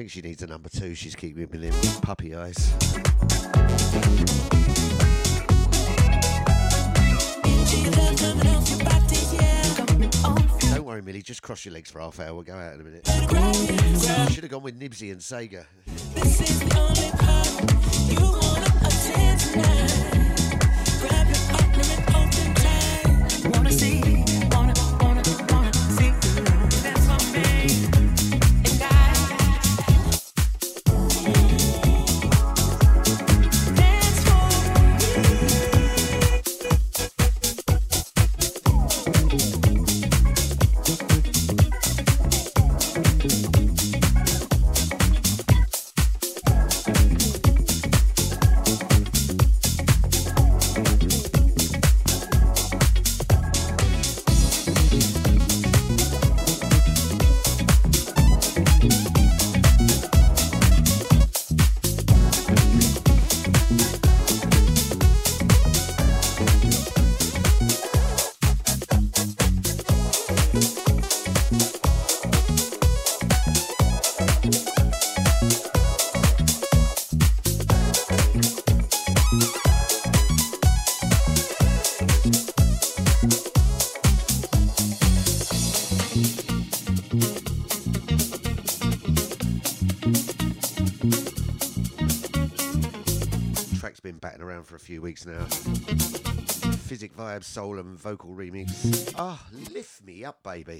Think 0.00 0.10
she 0.10 0.22
needs 0.22 0.42
a 0.42 0.46
number 0.46 0.70
two. 0.70 0.94
She's 0.94 1.14
keeping 1.14 1.46
me 1.52 1.68
them 1.68 2.00
puppy 2.00 2.34
eyes. 2.34 2.56
Don't 10.72 10.86
worry, 10.86 11.02
Millie. 11.02 11.20
Just 11.20 11.42
cross 11.42 11.66
your 11.66 11.74
legs 11.74 11.90
for 11.90 12.00
half 12.00 12.18
hour. 12.18 12.32
We'll 12.32 12.44
go 12.44 12.54
out 12.54 12.72
in 12.72 12.80
a 12.80 12.84
minute. 12.84 13.06
Should 14.32 14.44
have 14.44 14.50
gone 14.50 14.62
with 14.62 14.80
Nibsy 14.80 15.12
and 15.12 15.20
Sega. 15.20 15.66
Few 95.00 95.04
weeks 95.04 95.26
now. 95.26 95.44
Physic 96.86 97.16
Vibe, 97.16 97.42
Soul 97.44 97.78
and 97.78 97.98
Vocal 97.98 98.30
Remix. 98.30 99.14
Ah, 99.16 99.42
lift 99.72 100.04
me 100.04 100.24
up, 100.24 100.42
baby. 100.42 100.78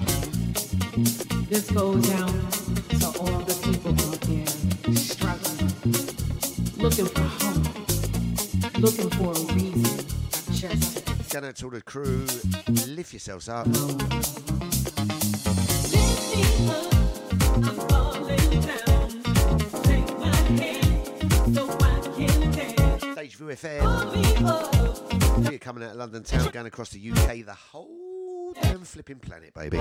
This 1.48 1.70
goes 1.70 2.10
out 2.12 2.28
to 3.00 3.06
all 3.18 3.40
the 3.40 3.54
people 3.64 3.92
out 3.92 4.20
there 4.22 4.46
struggling, 4.96 5.68
looking 6.76 7.06
for 7.06 7.22
hope, 7.22 8.78
looking 8.78 9.10
for 9.10 9.32
a 9.32 9.54
reason 9.54 10.06
just 10.52 11.06
to 11.06 11.32
Going 11.32 11.44
out 11.46 11.56
to 11.56 11.64
all 11.66 11.70
the 11.70 11.82
crew. 11.82 12.26
Lift 12.88 13.12
yourselves 13.12 13.48
up. 13.48 13.66
Stage 15.86 16.99
London 26.00 26.22
town, 26.22 26.48
going 26.50 26.64
across 26.64 26.88
the 26.88 27.10
UK, 27.10 27.44
the 27.44 27.52
whole 27.52 28.54
damn 28.62 28.84
flipping 28.84 29.18
planet, 29.18 29.52
baby. 29.52 29.76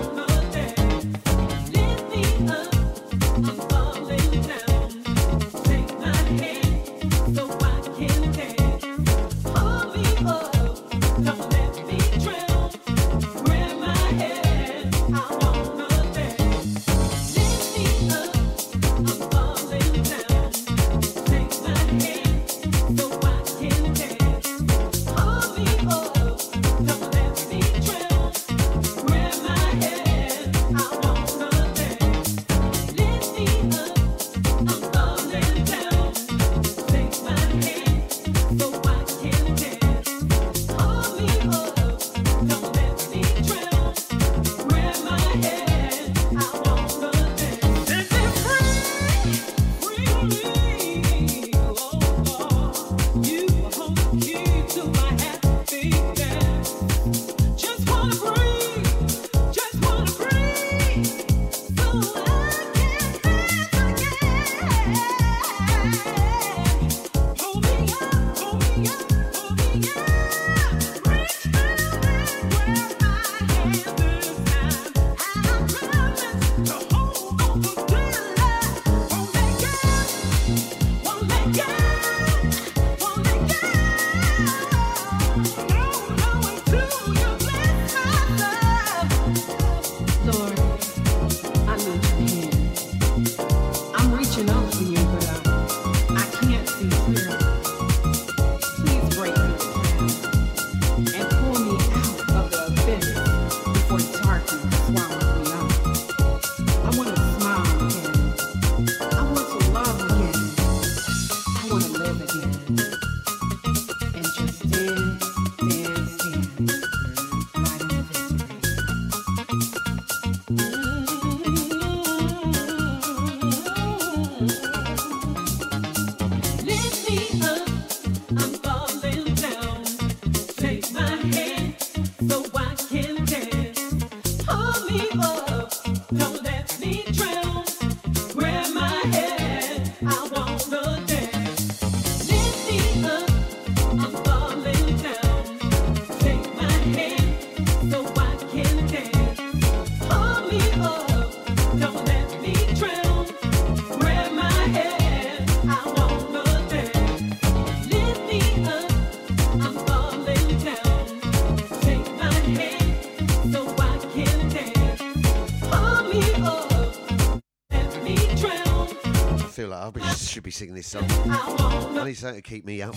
be 170.50 170.54
singing 170.54 170.74
this 170.74 170.88
song. 170.88 171.06
I 171.08 172.04
need 172.06 172.16
something 172.16 172.42
to 172.42 172.50
keep 172.50 172.66
me 172.66 172.82
up. 172.82 172.96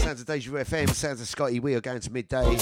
Sounds 0.00 0.20
of 0.20 0.26
Deja 0.26 0.50
Vu 0.50 0.56
FM, 0.56 0.88
sounds 0.94 1.20
of 1.20 1.28
Scotty. 1.28 1.60
We 1.60 1.74
are 1.74 1.82
going 1.82 2.00
to 2.00 2.10
midday. 2.10 2.56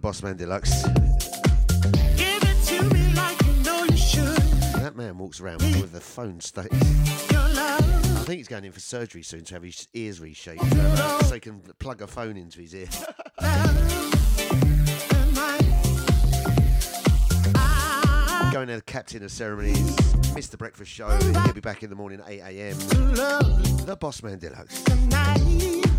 Boss 0.00 0.22
Man 0.22 0.36
Deluxe. 0.36 0.82
Give 2.16 2.42
it 2.42 2.64
to 2.66 2.82
me 2.94 3.12
like 3.14 3.38
you 3.44 3.52
know 3.62 3.84
you 3.84 3.96
should. 3.96 4.36
That 4.80 4.94
man 4.96 5.18
walks 5.18 5.40
around 5.40 5.60
with 5.62 5.94
a 5.94 6.00
phone 6.00 6.40
state. 6.40 6.68
I 6.72 8.22
think 8.24 8.38
he's 8.38 8.48
going 8.48 8.64
in 8.64 8.72
for 8.72 8.80
surgery 8.80 9.22
soon 9.22 9.44
to 9.44 9.54
have 9.54 9.62
his 9.62 9.88
ears 9.92 10.20
reshaped 10.20 10.64
so 11.24 11.34
he 11.34 11.40
can 11.40 11.60
plug 11.78 12.00
a 12.00 12.06
phone 12.06 12.36
into 12.38 12.60
his 12.60 12.74
ear. 12.74 12.88
Going 18.52 18.66
to 18.66 18.76
the 18.76 18.82
captain 18.84 19.22
of 19.22 19.30
ceremonies, 19.30 19.78
Mr. 20.34 20.58
Breakfast 20.58 20.90
Show. 20.90 21.08
He'll 21.08 21.52
be 21.52 21.60
back 21.60 21.84
in 21.84 21.90
the 21.90 21.94
morning 21.94 22.20
at 22.20 22.28
8 22.28 22.40
a.m. 22.40 22.76
The 23.86 23.96
Boss 24.00 24.22
Man 24.24 24.38
Deluxe. 24.38 24.82
Sounds 24.84 25.89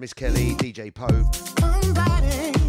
Miss 0.00 0.14
Kelly, 0.14 0.54
DJ 0.54 0.90
Pope. 0.94 2.59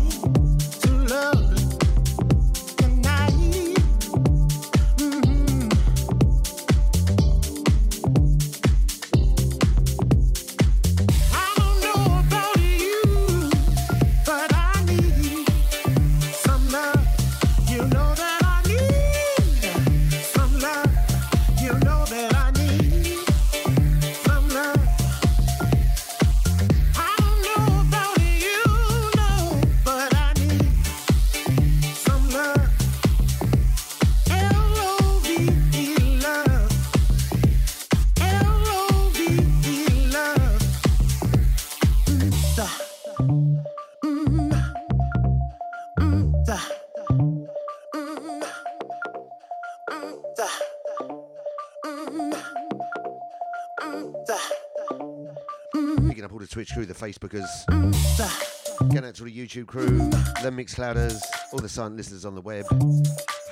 Twitch 56.61 56.73
crew, 56.75 56.85
the 56.85 56.93
Facebookers. 56.93 57.65
Mm. 57.71 58.93
Going 58.93 59.03
out 59.03 59.15
to 59.15 59.23
the 59.23 59.35
YouTube 59.35 59.65
crew, 59.65 59.97
the 60.43 60.51
Mix 60.51 60.75
Clouders, 60.75 61.19
all 61.51 61.57
the 61.57 61.67
silent 61.67 61.97
listeners 61.97 62.23
on 62.23 62.35
the 62.35 62.41
web. 62.41 62.65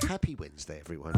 Happy 0.07 0.35
Wednesday, 0.35 0.79
everyone. 0.79 1.13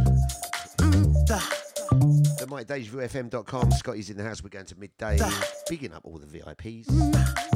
The 0.77 2.47
MyDejaVuFM.com. 2.47 3.71
Scotty's 3.71 4.09
in 4.09 4.15
the 4.15 4.23
house. 4.23 4.41
We're 4.41 4.47
going 4.47 4.67
to 4.67 4.79
midday. 4.79 5.17
Mm. 5.17 5.53
Bigging 5.67 5.91
up 5.91 6.05
all 6.05 6.17
the 6.17 6.27
VIPs. 6.27 6.85
Mm. 6.85 7.50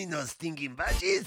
Don't 0.00 0.10
no 0.12 0.20
stinking 0.22 0.74
badges. 0.76 1.24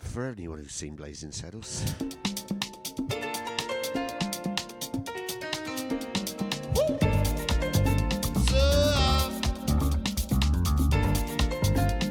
For 0.00 0.24
anyone 0.24 0.60
who's 0.60 0.72
seen 0.72 0.96
Blazing 0.96 1.32
Saddles. 1.32 1.84
Uh, 8.50 9.30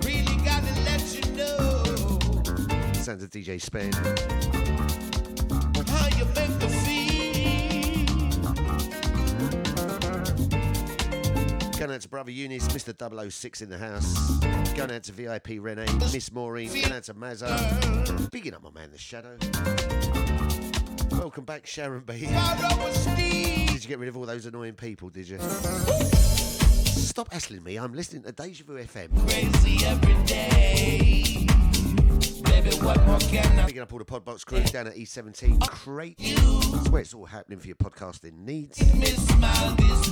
really 0.04 0.36
gotta 0.46 0.74
let 0.86 1.02
you 1.16 1.32
know 1.36 1.84
Sounds 3.02 3.24
of 3.24 3.32
DJ 3.32 3.60
Spen. 3.60 3.92
Brother 12.24 12.32
Eunice, 12.32 12.70
Mr. 12.70 13.32
006 13.32 13.62
in 13.64 13.70
the 13.70 13.78
house. 13.78 14.38
Going 14.76 14.92
out 14.92 15.04
to 15.04 15.12
VIP 15.12 15.58
Renee, 15.60 15.92
Miss 16.14 16.32
Maureen. 16.32 16.70
Going 16.70 16.94
out 16.94 17.04
to 17.04 17.14
Mazza. 17.14 18.32
Bigging 18.32 18.54
up 18.54 18.64
my 18.64 18.70
man, 18.72 18.92
The 18.94 18.98
Shadow. 18.98 19.38
Welcome 21.20 21.44
back, 21.44 21.68
Sharon 21.68 22.04
B. 22.06 22.20
Did 22.22 23.84
you 23.84 23.90
get 23.90 24.00
rid 24.00 24.08
of 24.08 24.16
all 24.16 24.26
those 24.26 24.46
annoying 24.46 24.76
people, 24.76 25.10
did 25.10 25.28
you? 25.28 25.38
Stop 26.86 27.34
hassling 27.34 27.62
me. 27.62 27.76
I'm 27.76 27.94
listening 27.94 28.24
to 28.24 28.32
Deja 28.32 28.64
Vu 28.64 28.76
FM. 28.76 29.10
Crazy 29.28 29.86
every 29.86 30.24
day. 30.24 31.73
Baby, 32.54 32.76
what 32.78 33.06
more 33.06 33.20
can 33.20 33.60
I 33.60 33.66
Picking 33.66 33.82
up 33.82 33.92
all 33.92 34.00
the 34.00 34.06
Podbox 34.06 34.46
crew 34.46 34.62
down 34.64 34.88
at 34.88 34.96
E17 34.96 35.60
Crate. 35.68 36.18
That's 36.20 36.90
where 36.90 37.02
it's 37.02 37.14
all 37.14 37.26
happening 37.26 37.60
for 37.60 37.68
your 37.68 37.76
podcasting 37.76 38.38
needs. 38.38 38.78
smile 38.78 39.76
this? 39.76 40.10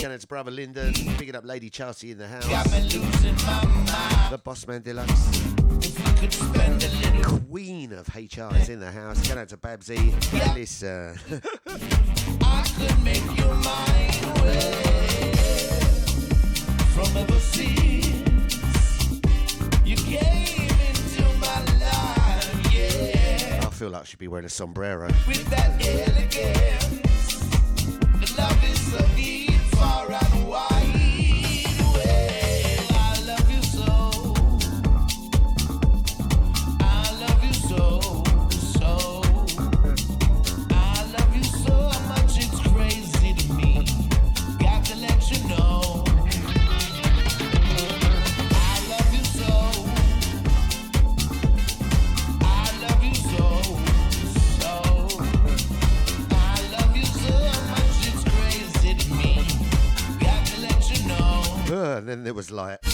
Going 0.00 0.12
out 0.12 0.20
to 0.20 0.26
Brother 0.26 0.50
Lyndon. 0.50 0.92
Picking 0.92 1.34
up 1.34 1.44
Lady 1.44 1.70
Chelsea 1.70 2.10
in 2.10 2.18
the 2.18 2.28
house. 2.28 2.46
Got 2.48 2.70
me 2.70 2.82
losing. 2.82 3.34
The 3.34 4.40
Bossman 4.44 4.82
Deluxe. 4.82 5.52
Could 6.20 6.32
spend 6.32 6.84
a 6.84 6.88
little 7.16 7.38
Queen 7.52 7.92
of 7.92 8.08
HR 8.14 8.54
is 8.56 8.68
in 8.68 8.80
the 8.80 8.90
house. 8.90 9.26
Going 9.26 9.38
out 9.40 9.48
to 9.50 9.56
Babsy. 9.56 10.14
Melissa. 10.32 11.14
Uh, 11.30 11.38
I 12.42 12.64
could 12.78 13.04
make 13.04 13.24
your 13.38 13.54
mind 13.56 14.24
away 14.38 15.32
from 16.94 17.16
overseas. 17.16 17.81
Feel 23.82 23.90
like 23.90 24.02
I 24.02 24.04
should 24.04 24.20
be 24.20 24.28
wearing 24.28 24.46
a 24.46 24.48
sombrero. 24.48 25.08
And 62.22 62.26
there 62.28 62.34
was 62.34 62.52
light. 62.52 62.91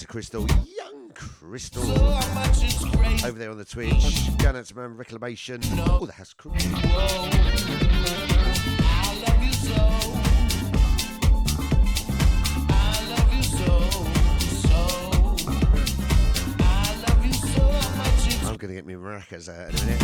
To 0.00 0.06
Crystal, 0.06 0.46
young 0.78 1.10
Crystal, 1.12 1.82
over 1.82 3.38
there 3.38 3.50
on 3.50 3.58
the 3.58 3.66
Twitch. 3.66 4.34
Going 4.38 4.56
out 4.56 4.64
to 4.64 4.74
man 4.74 4.96
Reclamation, 4.96 5.60
all 5.80 6.06
the 6.06 6.12
house 6.12 6.32
crew. 6.32 6.52
I'm 18.46 18.56
gonna 18.56 18.74
get 18.74 18.86
me 18.86 18.94
maracas 18.94 19.50
out 19.50 19.68
in 19.68 19.76
a 19.76 19.84
minute. 19.84 20.00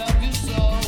Track 0.00 0.22
entitled 0.22 0.79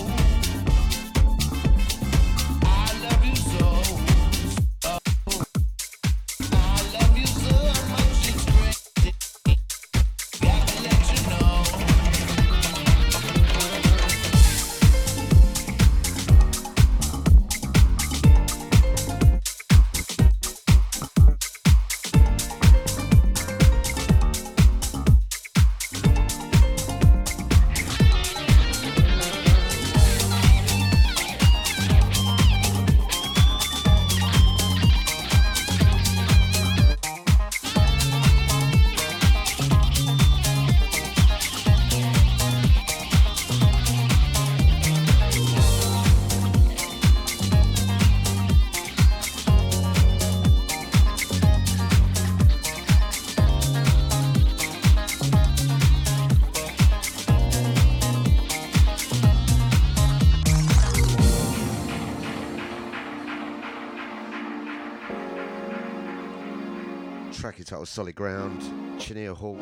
Solid 67.93 68.15
Ground, 68.15 68.63
Chenier 68.99 69.35
Hawk. 69.35 69.61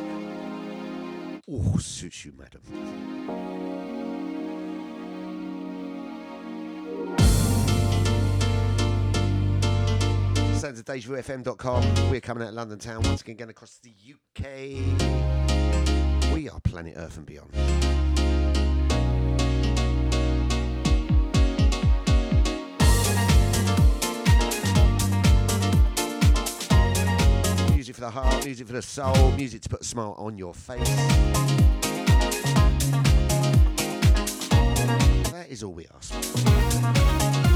Oh, 1.51 1.79
suits 1.79 2.25
you, 2.25 2.33
madam. 2.39 2.63
Sounds 10.55 10.79
of 10.79 10.85
DejaVuFM.com. 10.85 12.09
We're 12.09 12.21
coming 12.21 12.45
out 12.45 12.51
of 12.51 12.55
London 12.55 12.79
town 12.79 13.03
once 13.03 13.23
again, 13.23 13.35
going 13.35 13.51
across 13.51 13.81
the 13.83 13.91
UK. 13.91 14.45
We 16.33 16.49
are 16.49 16.61
planet 16.61 16.95
Earth 16.97 17.17
and 17.17 17.27
beyond. 17.27 17.51
Music 27.91 28.05
for 28.05 28.13
the 28.13 28.21
heart, 28.21 28.45
music 28.45 28.67
for 28.69 28.73
the 28.75 28.83
soul, 28.83 29.33
music 29.33 29.63
to 29.63 29.69
put 29.69 29.81
a 29.81 29.85
smile 29.85 30.15
on 30.17 30.39
your 30.39 30.55
face. 30.55 30.89
That 35.33 35.47
is 35.49 35.65
all 35.65 35.73
we 35.73 35.89
ask. 35.93 37.50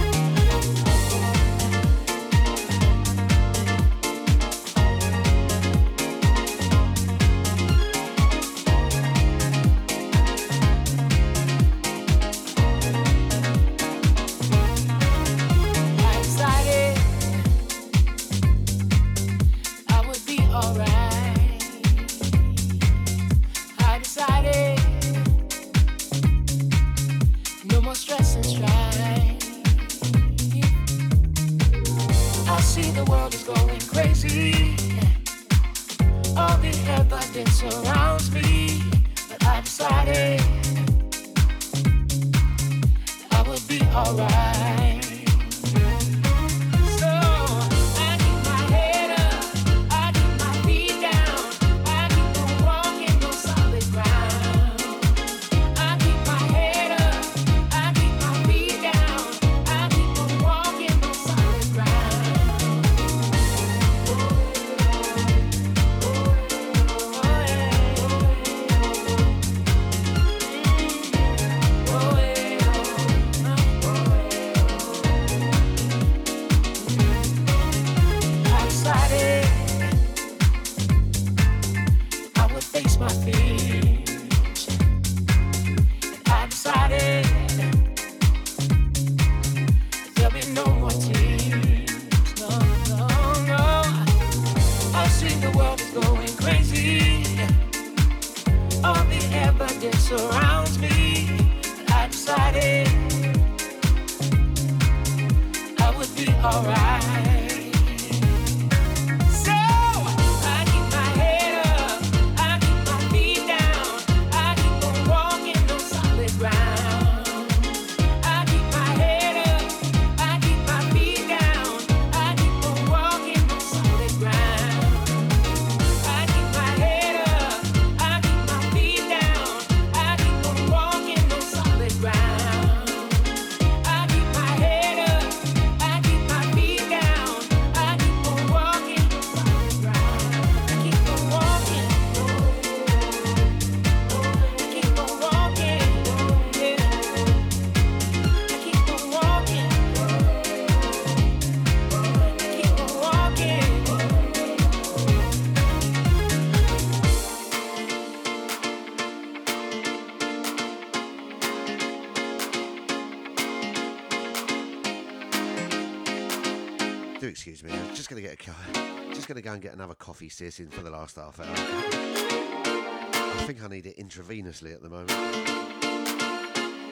and 169.55 169.63
get 169.63 169.73
another 169.73 169.95
coffee, 169.95 170.29
sis, 170.29 170.61
in 170.61 170.69
for 170.69 170.83
the 170.83 170.91
last 170.91 171.17
half 171.17 171.41
hour. 171.41 171.47
I 171.49 173.45
think 173.47 173.63
I 173.63 173.69
need 173.69 173.87
it 173.87 173.97
intravenously 173.99 174.75
at 174.75 174.83
the 174.83 174.89
moment. 174.89 175.11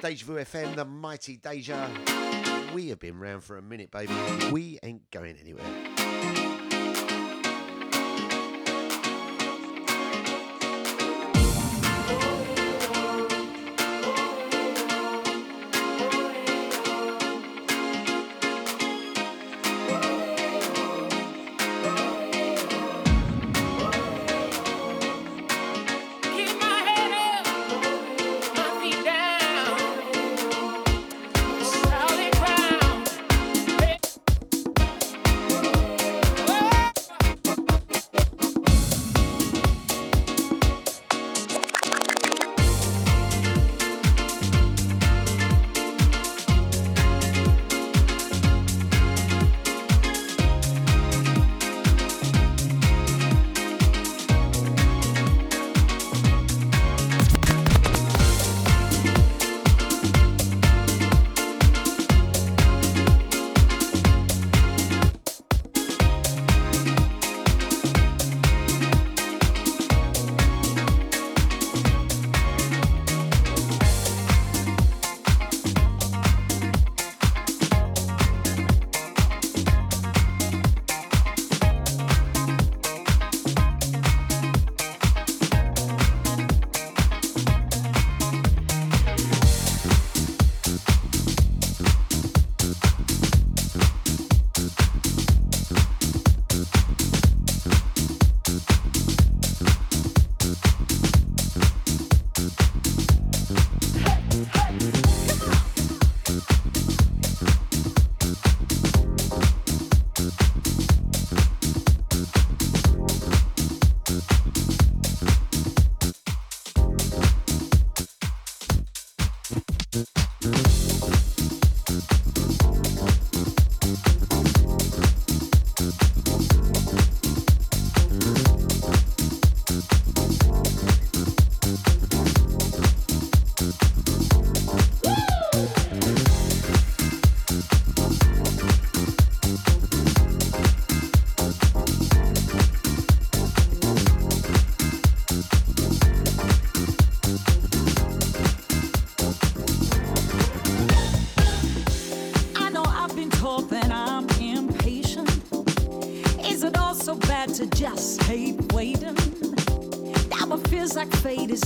Deja 0.01 0.27
Vu 0.27 0.35
FM, 0.35 0.77
the 0.77 0.85
mighty 0.85 1.37
Deja. 1.37 1.89
We 2.75 2.89
have 2.89 2.99
been 2.99 3.19
round 3.19 3.45
for 3.45 3.59
a 3.59 3.63
minute, 3.63 3.91
baby. 3.91 4.15
We 4.51 4.79
ain't 4.83 5.11
going 5.11 5.37
anywhere. 5.37 6.72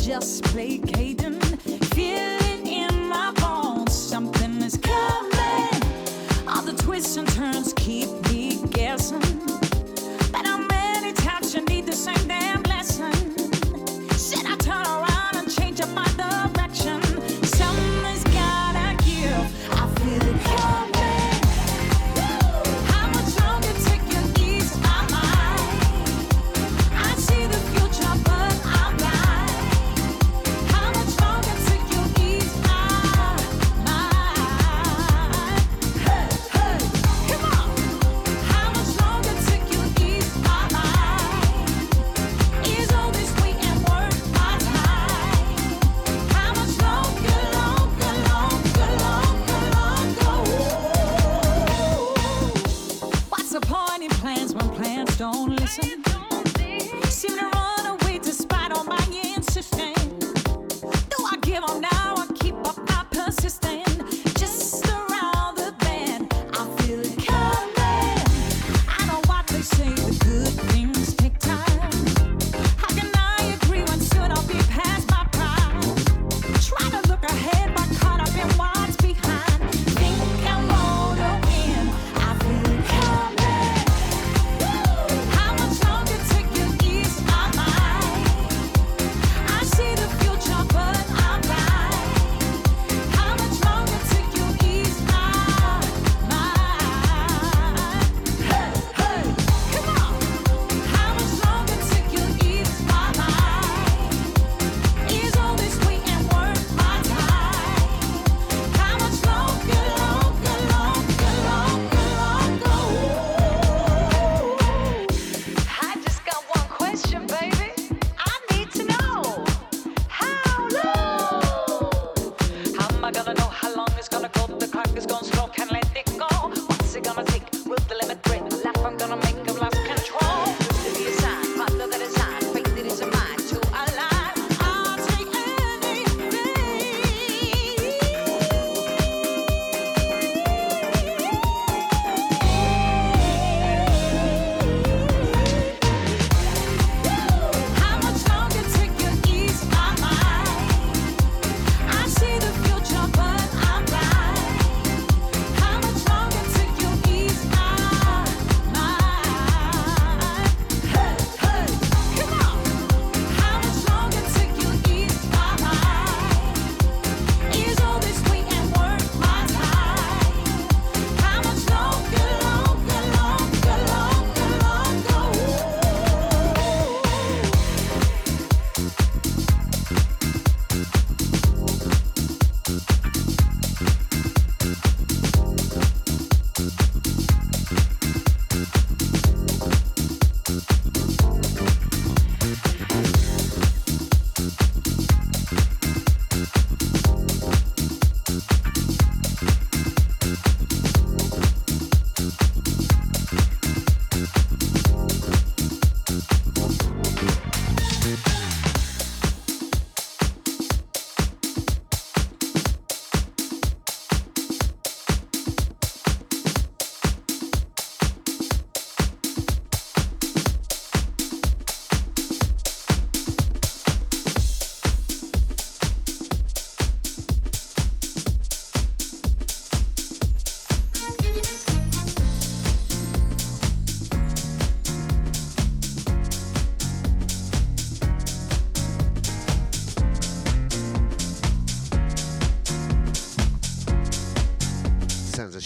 just 0.07 0.45
play 0.45 0.76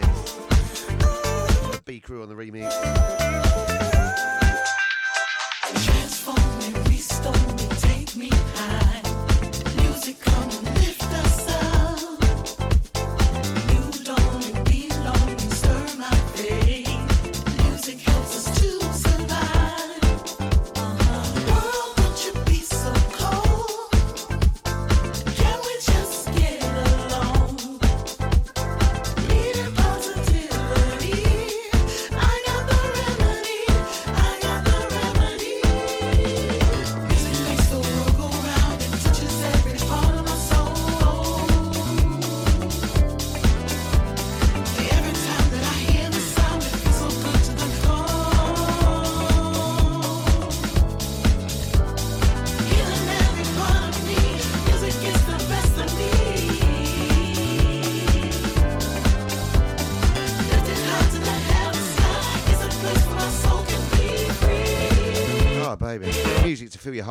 says. 0.00 0.36
The 1.72 1.82
B 1.84 2.00
crew 2.00 2.22
on 2.22 2.28
the 2.28 2.34
remix. 2.34 2.81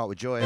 Heart 0.02 0.10
with 0.10 0.18
Joy. 0.18 0.40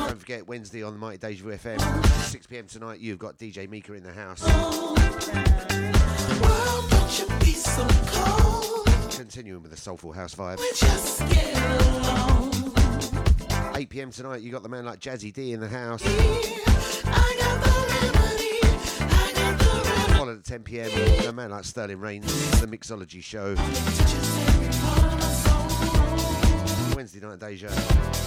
Don't 0.00 0.18
forget 0.18 0.48
Wednesday 0.48 0.82
on 0.82 0.94
the 0.94 0.98
Mighty 0.98 1.18
Deja 1.18 1.44
Vu 1.44 1.50
FM, 1.50 2.04
6 2.24 2.46
pm 2.48 2.66
tonight. 2.66 2.98
You've 2.98 3.20
got 3.20 3.38
DJ 3.38 3.70
Mika 3.70 3.94
in 3.94 4.02
the 4.02 4.12
house. 4.12 4.42
Continuing 9.16 9.62
with 9.62 9.70
the 9.70 9.76
soulful 9.76 10.10
house 10.10 10.34
vibe. 10.34 10.58
8 13.76 13.88
pm 13.88 14.10
tonight. 14.10 14.42
You 14.42 14.50
got 14.50 14.64
the 14.64 14.68
man 14.68 14.84
like 14.84 14.98
Jazzy 14.98 15.32
D 15.32 15.52
in 15.52 15.60
the 15.60 15.68
house. 15.68 16.02
10 20.52 20.64
pm. 20.64 21.28
A 21.28 21.32
man 21.32 21.50
like 21.50 21.64
Sterling 21.64 21.98
Rains, 21.98 22.26
the 22.60 22.66
Mixology 22.66 23.22
Show. 23.22 23.54
Wednesday 26.94 27.20
night, 27.20 27.38
Deja. 27.38 28.21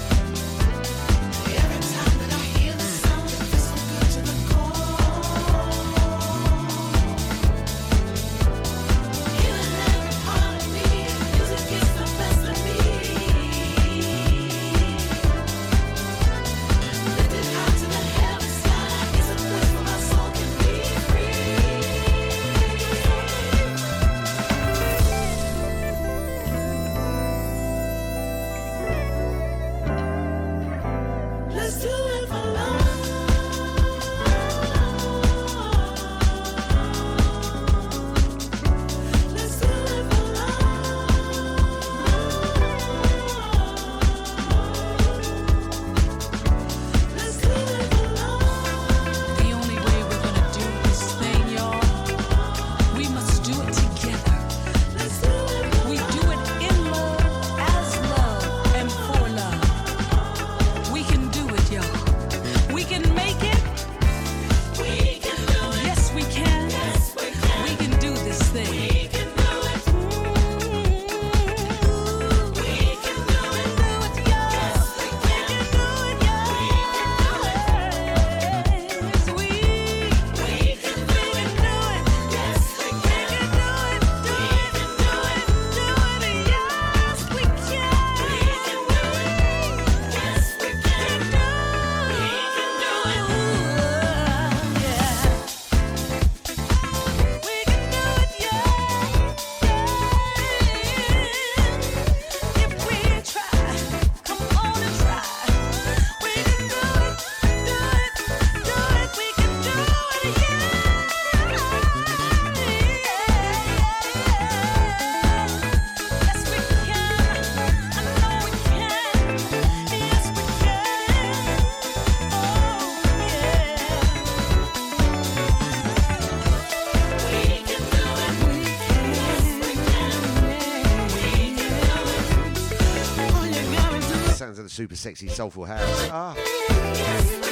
super 134.75 134.95
sexy 134.97 135.29
soulful 135.29 135.63
house. 135.63 136.09
Ah. 136.11 137.44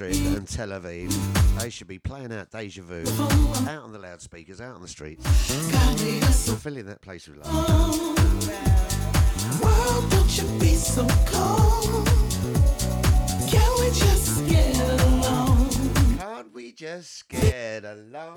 In 0.00 0.12
the 0.12 0.16
Gaza 0.16 0.26
Strip 0.26 0.36
and 0.36 0.48
Tel 0.48 0.68
Aviv, 0.68 1.60
they 1.60 1.70
should 1.70 1.86
be 1.86 1.98
playing 1.98 2.32
out 2.32 2.50
Deja 2.50 2.82
Vu 2.82 3.04
out 3.68 3.82
on 3.82 3.92
the 3.92 3.98
loudspeakers, 3.98 4.60
out 4.60 4.74
on 4.74 4.82
the 4.82 4.88
streets, 4.88 5.24
filling 6.62 6.86
that 6.86 7.00
place 7.00 7.28
with 7.28 7.38
love. 7.38 7.54
World, 9.62 10.10
don't 10.10 10.36
you 10.36 10.58
be 10.58 10.74
so 10.74 11.06
cold. 11.26 12.06
Can 13.48 13.70
we 13.80 13.90
just 13.90 14.46
get 14.48 14.78
along? 15.02 15.70
Can't 16.18 16.52
we 16.52 16.72
just 16.72 17.28
get 17.28 17.84
along? 17.84 18.36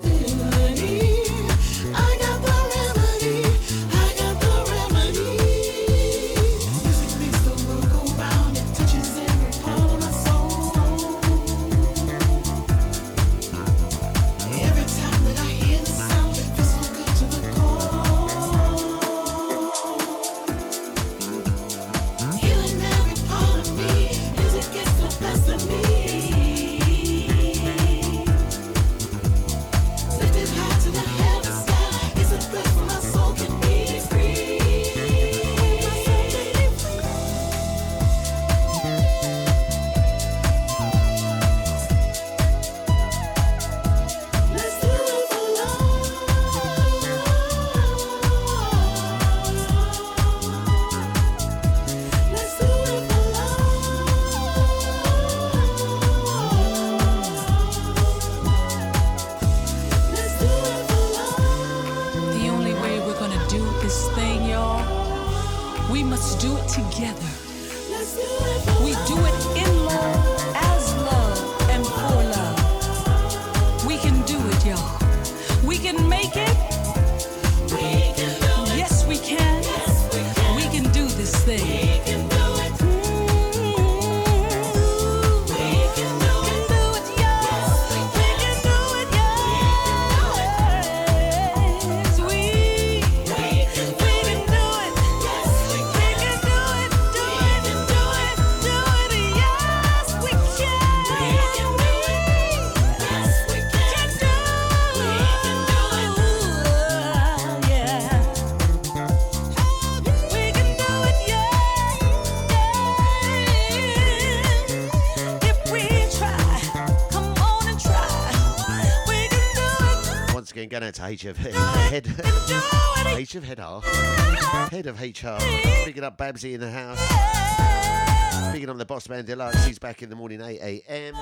Going 120.80 120.88
out 120.88 120.94
to 120.94 121.02
HF 121.02 121.36
head, 121.36 122.04
HF 122.04 123.42
head 123.44 123.60
R, 123.60 123.82
head 124.70 124.86
of 124.86 124.98
HR, 124.98 125.36
picking 125.84 126.04
up 126.04 126.16
Babsy 126.16 126.54
in 126.54 126.60
the 126.60 126.70
house, 126.70 128.52
picking 128.52 128.70
up 128.70 128.78
the 128.78 128.86
boss 128.86 129.08
man 129.08 129.26
deluxe. 129.26 129.62
He's 129.66 129.78
back 129.78 130.02
in 130.02 130.08
the 130.08 130.16
morning, 130.16 130.40
8 130.40 130.58
a.m. 130.88 131.14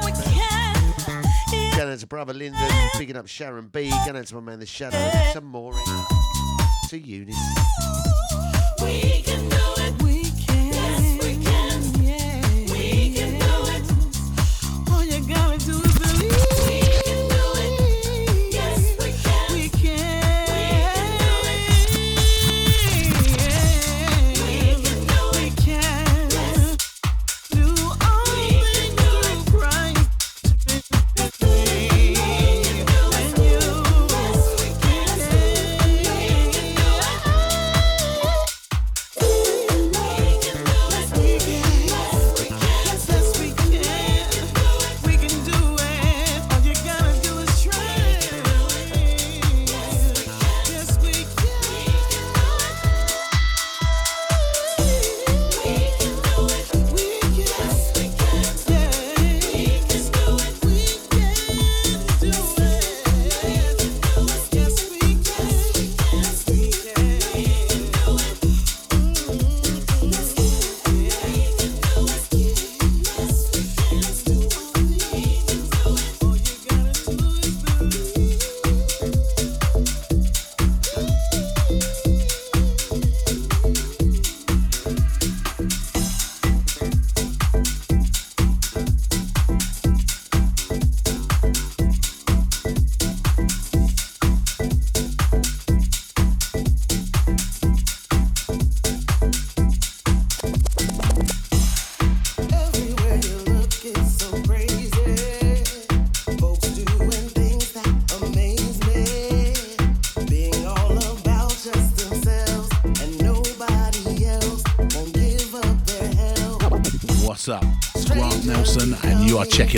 Going 1.77 1.93
out 1.93 1.99
to 1.99 2.07
brother 2.07 2.35
Lyndon, 2.35 2.71
picking 2.95 3.17
up 3.17 3.27
Sharon 3.27 3.67
B. 3.69 3.91
Going 4.05 4.17
out 4.17 4.27
to 4.27 4.35
my 4.37 4.41
man 4.41 4.61
the 4.61 4.67
Shadow, 4.67 4.99
to 5.33 5.41
Maury, 5.41 5.83
to 6.89 6.99
Eunice. 6.99 7.37
We 8.81 9.23
can 9.23 9.49
do 9.49 9.57
it. 9.57 10.08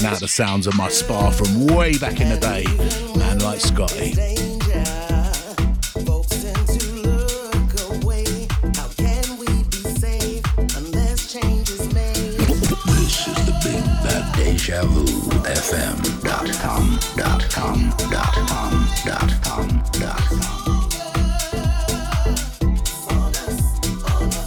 Checking 0.00 0.14
out 0.14 0.20
the 0.20 0.28
sounds 0.28 0.66
of 0.66 0.74
my 0.76 0.88
spa 0.88 1.30
from 1.30 1.66
way 1.66 1.96
back 1.98 2.20
in 2.20 2.28
the 2.28 2.36
day. 2.38 2.64
Man 3.18 3.38
like 3.40 3.60
Scotty. 3.60 4.12
This 4.12 4.38
is 13.26 13.34
the 13.44 13.52
Big 13.62 13.84
Bad 14.02 14.36
Deja 14.36 14.84
Vu 14.84 15.04
FM 15.44 16.22
dot 16.22 16.50
com 16.60 16.98
dot 17.16 17.50
com 17.50 17.90
dot 18.10 18.34
com 18.46 18.88
dot 19.04 19.30
com 19.42 19.82
dot 19.98 20.20
com. 20.30 20.50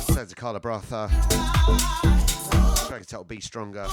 Sounds 0.01 0.31
of 0.31 0.35
Carla 0.35 0.59
Brother. 0.59 1.09
Track 2.93 3.07
title 3.07 3.23
Be 3.23 3.41
Stronger. 3.41 3.87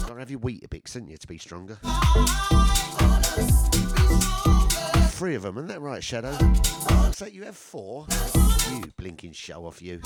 Gotta 0.00 0.18
have 0.18 0.28
your 0.28 0.40
wheat 0.40 0.64
a 0.64 0.68
bit, 0.68 0.82
didn't 0.86 1.08
you, 1.08 1.16
to 1.16 1.26
be 1.28 1.38
stronger? 1.38 1.78
Three 5.10 5.36
of 5.36 5.42
them, 5.42 5.58
isn't 5.58 5.68
that 5.68 5.80
right, 5.80 6.02
Shadow? 6.02 6.36
So 7.12 7.26
you 7.26 7.44
have 7.44 7.56
four? 7.56 8.08
You 8.72 8.82
blinking 8.96 9.34
show 9.34 9.64
off, 9.64 9.80
you. 9.80 10.00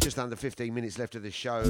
Just 0.00 0.18
under 0.18 0.34
15 0.34 0.74
minutes 0.74 0.98
left 0.98 1.14
of 1.14 1.22
the 1.22 1.30
show. 1.30 1.62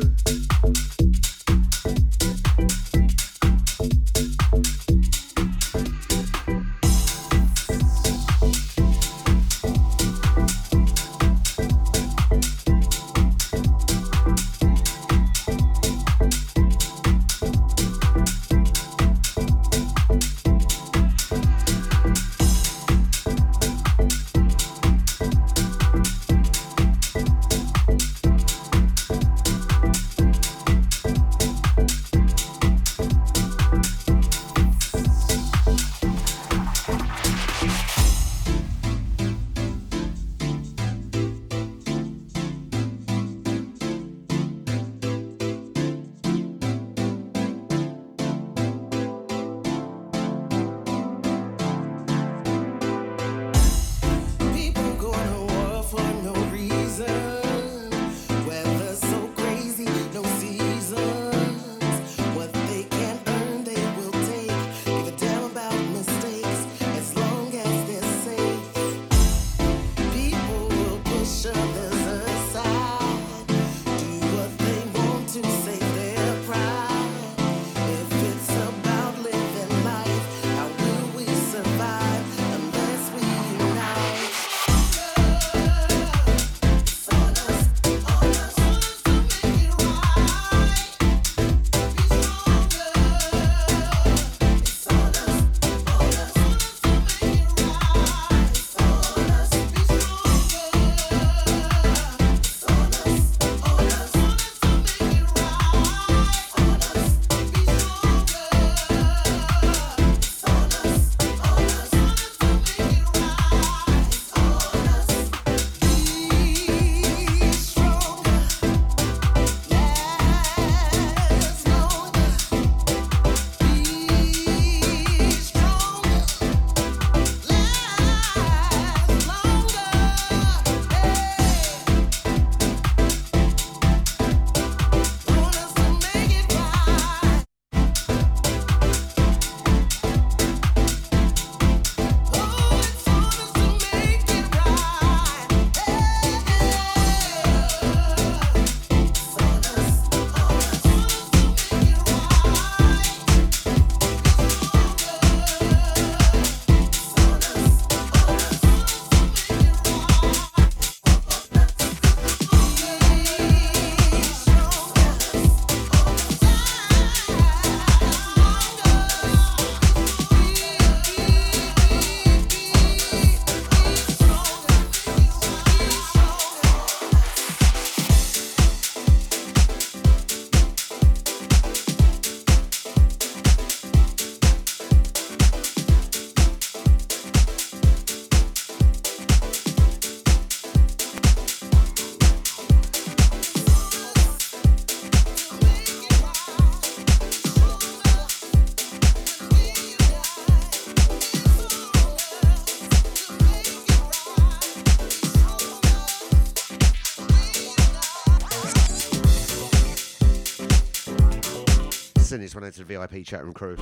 One 212.54 212.64
out 212.64 212.72
to 212.74 212.84
the 212.84 212.86
VIP 212.96 213.26
chat 213.26 213.42
room 213.42 213.52
crew. 213.52 213.74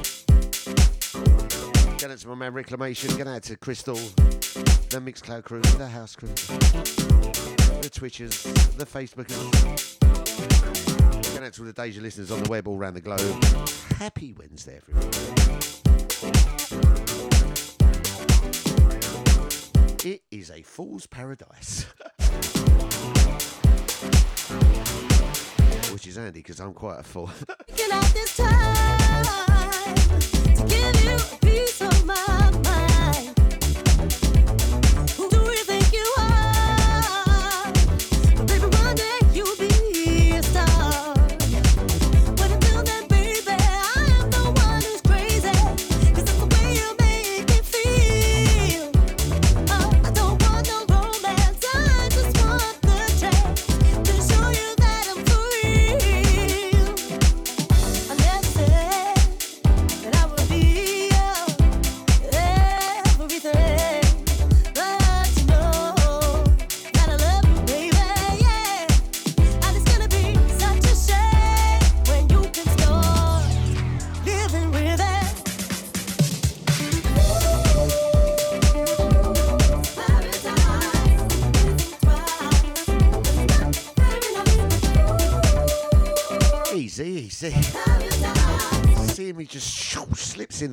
Going 1.99 2.11
out 2.11 2.19
to 2.19 2.29
my 2.29 2.35
man 2.35 2.55
Reclamation. 2.55 3.11
Going 3.11 3.29
out 3.29 3.43
to 3.43 3.57
Crystal, 3.59 3.97
the 3.97 4.99
Mixcloud 4.99 5.45
crew, 5.45 5.61
the 5.61 5.87
House 5.87 6.17
crew, 6.17 6.31
the 6.31 7.91
Twitchers, 7.93 8.43
the 8.79 8.87
Facebookers. 8.87 10.01
Going 11.35 11.45
out 11.45 11.53
to 11.53 11.61
all 11.61 11.67
the 11.67 11.75
Deja 11.75 12.01
listeners 12.01 12.31
on 12.31 12.43
the 12.43 12.49
web 12.49 12.67
all 12.67 12.79
around 12.79 12.95
the 12.95 13.03
globe. 13.03 13.45
Happy 13.99 14.33
Wednesday, 14.33 14.79
everyone. 14.79 15.11
It 20.03 20.23
is 20.31 20.51
a 20.51 20.63
fool's 20.63 21.07
paradise. 21.07 21.85
Which 25.93 26.07
is 26.07 26.17
handy 26.17 26.41
because 26.41 26.59
I'm 26.59 26.73
quite 26.73 27.01
a 27.01 27.03
fool. 27.03 27.31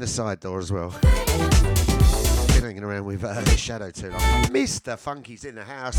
side 0.09 0.39
door 0.39 0.59
as 0.59 0.71
well. 0.71 0.89
Been 1.01 2.63
hanging 2.63 2.83
around 2.83 3.05
with 3.05 3.23
uh, 3.23 3.45
Shadow 3.55 3.91
too 3.91 4.09
long. 4.09 4.19
Mr. 4.45 4.97
Funky's 4.97 5.45
in 5.45 5.55
the 5.55 5.63
house. 5.63 5.97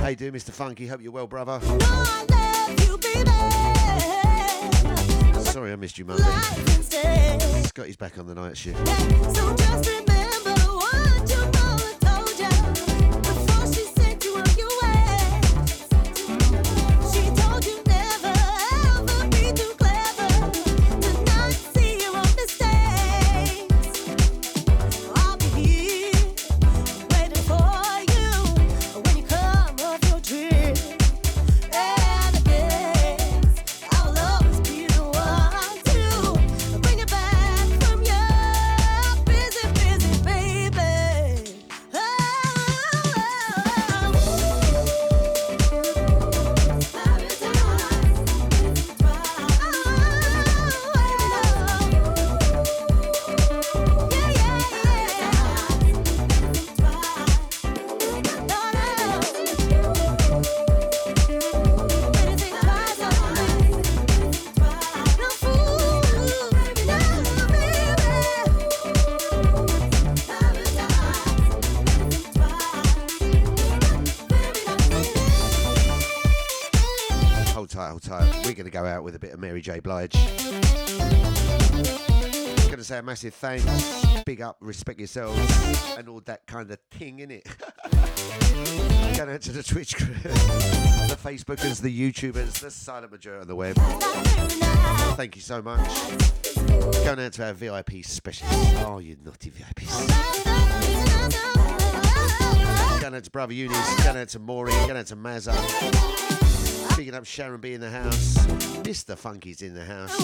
How 0.00 0.08
you 0.08 0.16
doing, 0.16 0.32
Mr. 0.32 0.50
Funky? 0.50 0.86
Hope 0.86 1.00
you're 1.00 1.12
well, 1.12 1.28
brother. 1.28 1.60
Sorry 5.44 5.72
I 5.72 5.76
missed 5.76 5.98
you, 5.98 6.04
Monday. 6.04 6.24
Scotty's 7.62 7.96
back 7.96 8.18
on 8.18 8.26
the 8.26 8.34
night 8.34 8.56
shift. 8.56 10.11
Mary 79.42 79.60
J. 79.60 79.80
Blige. 79.80 80.14
I'm 80.14 80.62
to 82.78 82.84
say 82.84 82.98
a 82.98 83.02
massive 83.02 83.34
thanks, 83.34 83.64
big 84.24 84.40
up, 84.40 84.56
respect 84.60 85.00
yourselves, 85.00 85.36
and 85.98 86.08
all 86.08 86.20
that 86.26 86.46
kind 86.46 86.70
of 86.70 86.78
thing, 86.92 87.18
innit? 87.18 87.44
Going 89.16 89.30
out 89.30 89.40
to 89.42 89.50
the 89.50 89.64
Twitch 89.64 89.96
crew, 89.96 90.06
the 90.14 91.18
Facebookers, 91.20 91.82
the 91.82 91.90
YouTubers, 91.90 92.60
the 92.60 92.70
silent 92.70 93.10
majority 93.10 93.40
on 93.42 93.48
the 93.48 93.56
web. 93.56 93.74
Thank 95.16 95.34
you 95.34 95.42
so 95.42 95.60
much. 95.60 95.88
Going 97.04 97.18
out 97.18 97.32
to 97.32 97.46
our 97.46 97.52
VIP 97.52 98.04
specialists. 98.04 98.74
Oh, 98.86 99.00
you 99.00 99.16
naughty 99.24 99.50
VIPs. 99.50 100.20
Going 103.00 103.14
out 103.16 103.24
to 103.24 103.30
Brother 103.32 103.54
Eunice, 103.54 104.04
going 104.04 104.18
out 104.18 104.28
to 104.28 104.38
Maureen, 104.38 104.76
going 104.86 104.98
out 104.98 105.06
to 105.06 105.16
Mazza. 105.16 106.41
Picking 106.94 107.14
up 107.14 107.24
Sharon 107.24 107.60
B 107.60 107.74
in 107.74 107.80
the 107.80 107.90
house. 107.90 108.36
Mr. 108.84 109.16
Funky's 109.16 109.62
in 109.62 109.74
the 109.74 109.84
house. 109.84 110.16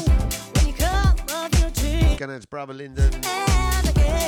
Going 2.18 2.30
out 2.30 2.42
to 2.42 2.48
Brother 2.48 2.74
Lyndon. 2.74 3.10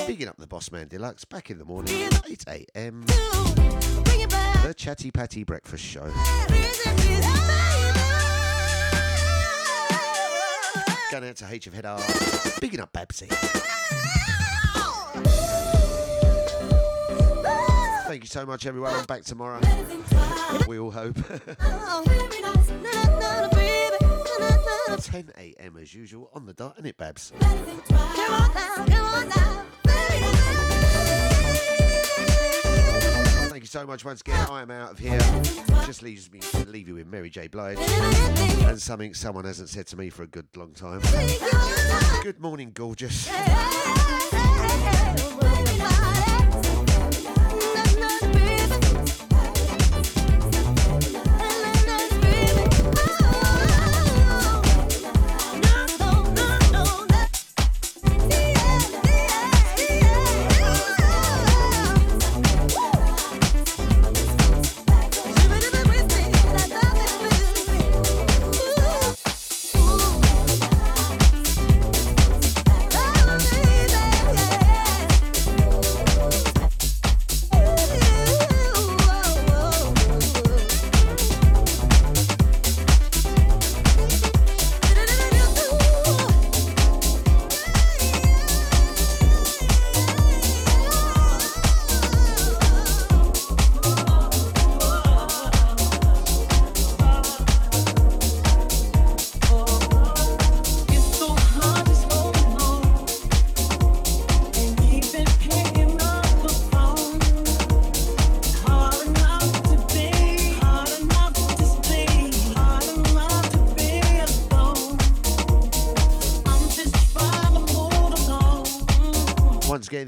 Picking 0.06 0.28
up 0.28 0.36
the 0.38 0.46
Boss 0.46 0.72
Man 0.72 0.88
Deluxe 0.88 1.24
back 1.24 1.50
in 1.50 1.58
the 1.58 1.64
morning, 1.64 2.08
8 2.28 2.44
a.m. 2.48 3.04
The 3.06 4.74
Chatty 4.76 5.10
Patty 5.10 5.44
Breakfast 5.44 5.84
Show. 5.84 6.10
Going 11.10 11.28
out 11.28 11.36
to 11.36 11.46
H 11.50 11.66
of 11.66 11.74
Head 11.74 11.86
R. 11.86 12.00
Picking 12.60 12.80
up 12.80 12.92
Babsy. 12.92 13.28
Thank 18.10 18.24
you 18.24 18.28
so 18.28 18.44
much, 18.44 18.66
everyone. 18.66 18.92
I'm 18.92 19.04
back 19.04 19.22
tomorrow. 19.22 19.60
We 20.66 20.80
all 20.80 20.90
hope. 20.90 21.14
10 25.00 25.30
a.m. 25.38 25.76
as 25.80 25.94
usual 25.94 26.28
on 26.34 26.44
the 26.44 26.52
dot, 26.52 26.76
and 26.76 26.88
it 26.88 26.96
Babs. 26.96 27.32
Thank 33.48 33.62
you 33.62 33.68
so 33.68 33.86
much 33.86 34.04
once 34.04 34.22
again. 34.22 34.44
I 34.50 34.62
am 34.62 34.72
out 34.72 34.90
of 34.90 34.98
here. 34.98 35.20
Just 35.86 36.02
leaves 36.02 36.32
me 36.32 36.40
to 36.40 36.68
leave 36.68 36.88
you 36.88 36.96
with 36.96 37.06
Mary 37.06 37.30
J. 37.30 37.46
Blige 37.46 37.78
and 37.78 38.82
something 38.82 39.14
someone 39.14 39.44
hasn't 39.44 39.68
said 39.68 39.86
to 39.86 39.96
me 39.96 40.10
for 40.10 40.24
a 40.24 40.26
good 40.26 40.48
long 40.56 40.72
time. 40.72 41.00
Good 42.24 42.40
morning, 42.40 42.72
gorgeous. 42.74 43.30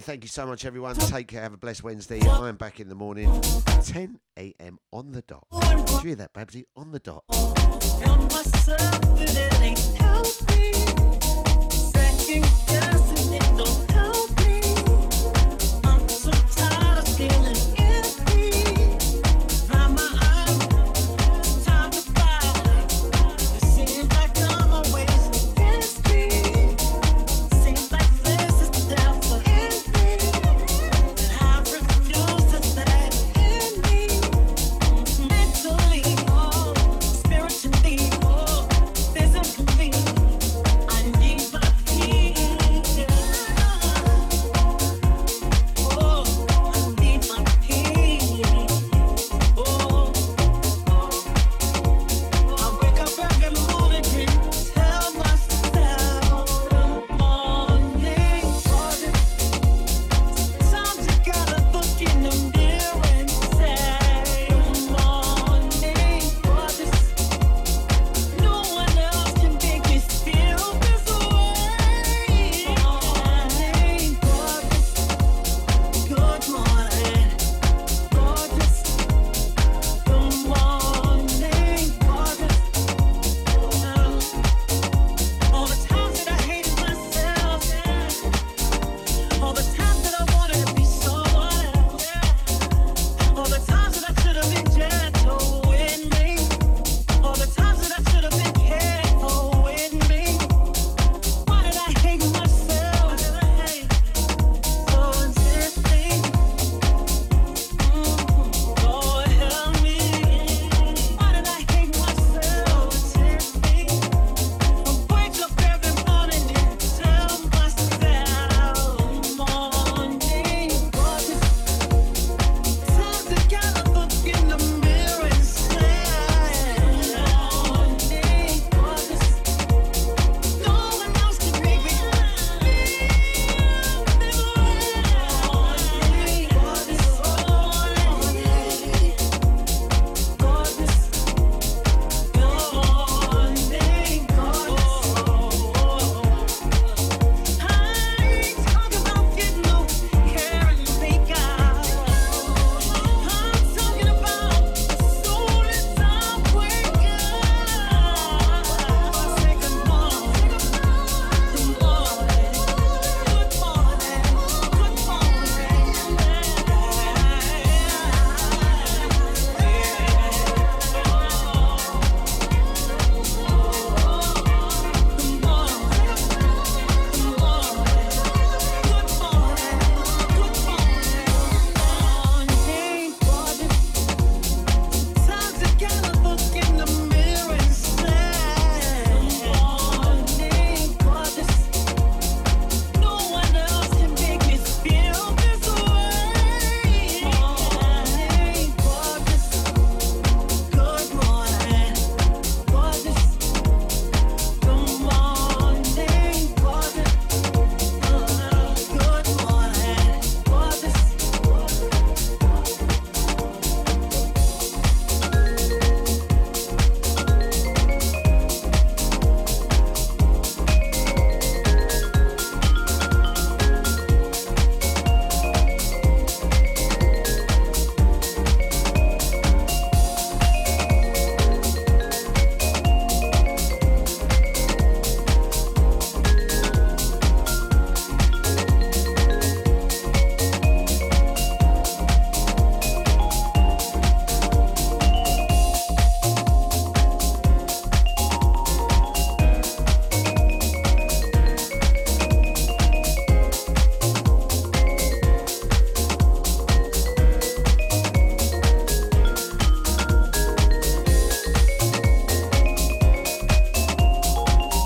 thank 0.02 0.24
you 0.24 0.28
so 0.28 0.46
much, 0.46 0.64
everyone. 0.64 0.96
Take 0.96 1.28
care. 1.28 1.42
Have 1.42 1.54
a 1.54 1.56
blessed 1.56 1.84
Wednesday. 1.84 2.20
I 2.20 2.48
am 2.48 2.56
back 2.56 2.80
in 2.80 2.88
the 2.88 2.94
morning, 2.94 3.40
10 3.82 4.18
a.m. 4.38 4.78
on 4.92 5.12
the 5.12 5.22
dot. 5.22 5.46
Did 5.52 5.90
you 5.90 5.98
hear 6.00 6.14
that, 6.16 6.32
Babsy? 6.32 6.64
On 6.76 6.90
the 6.92 6.98
dot. 6.98 7.24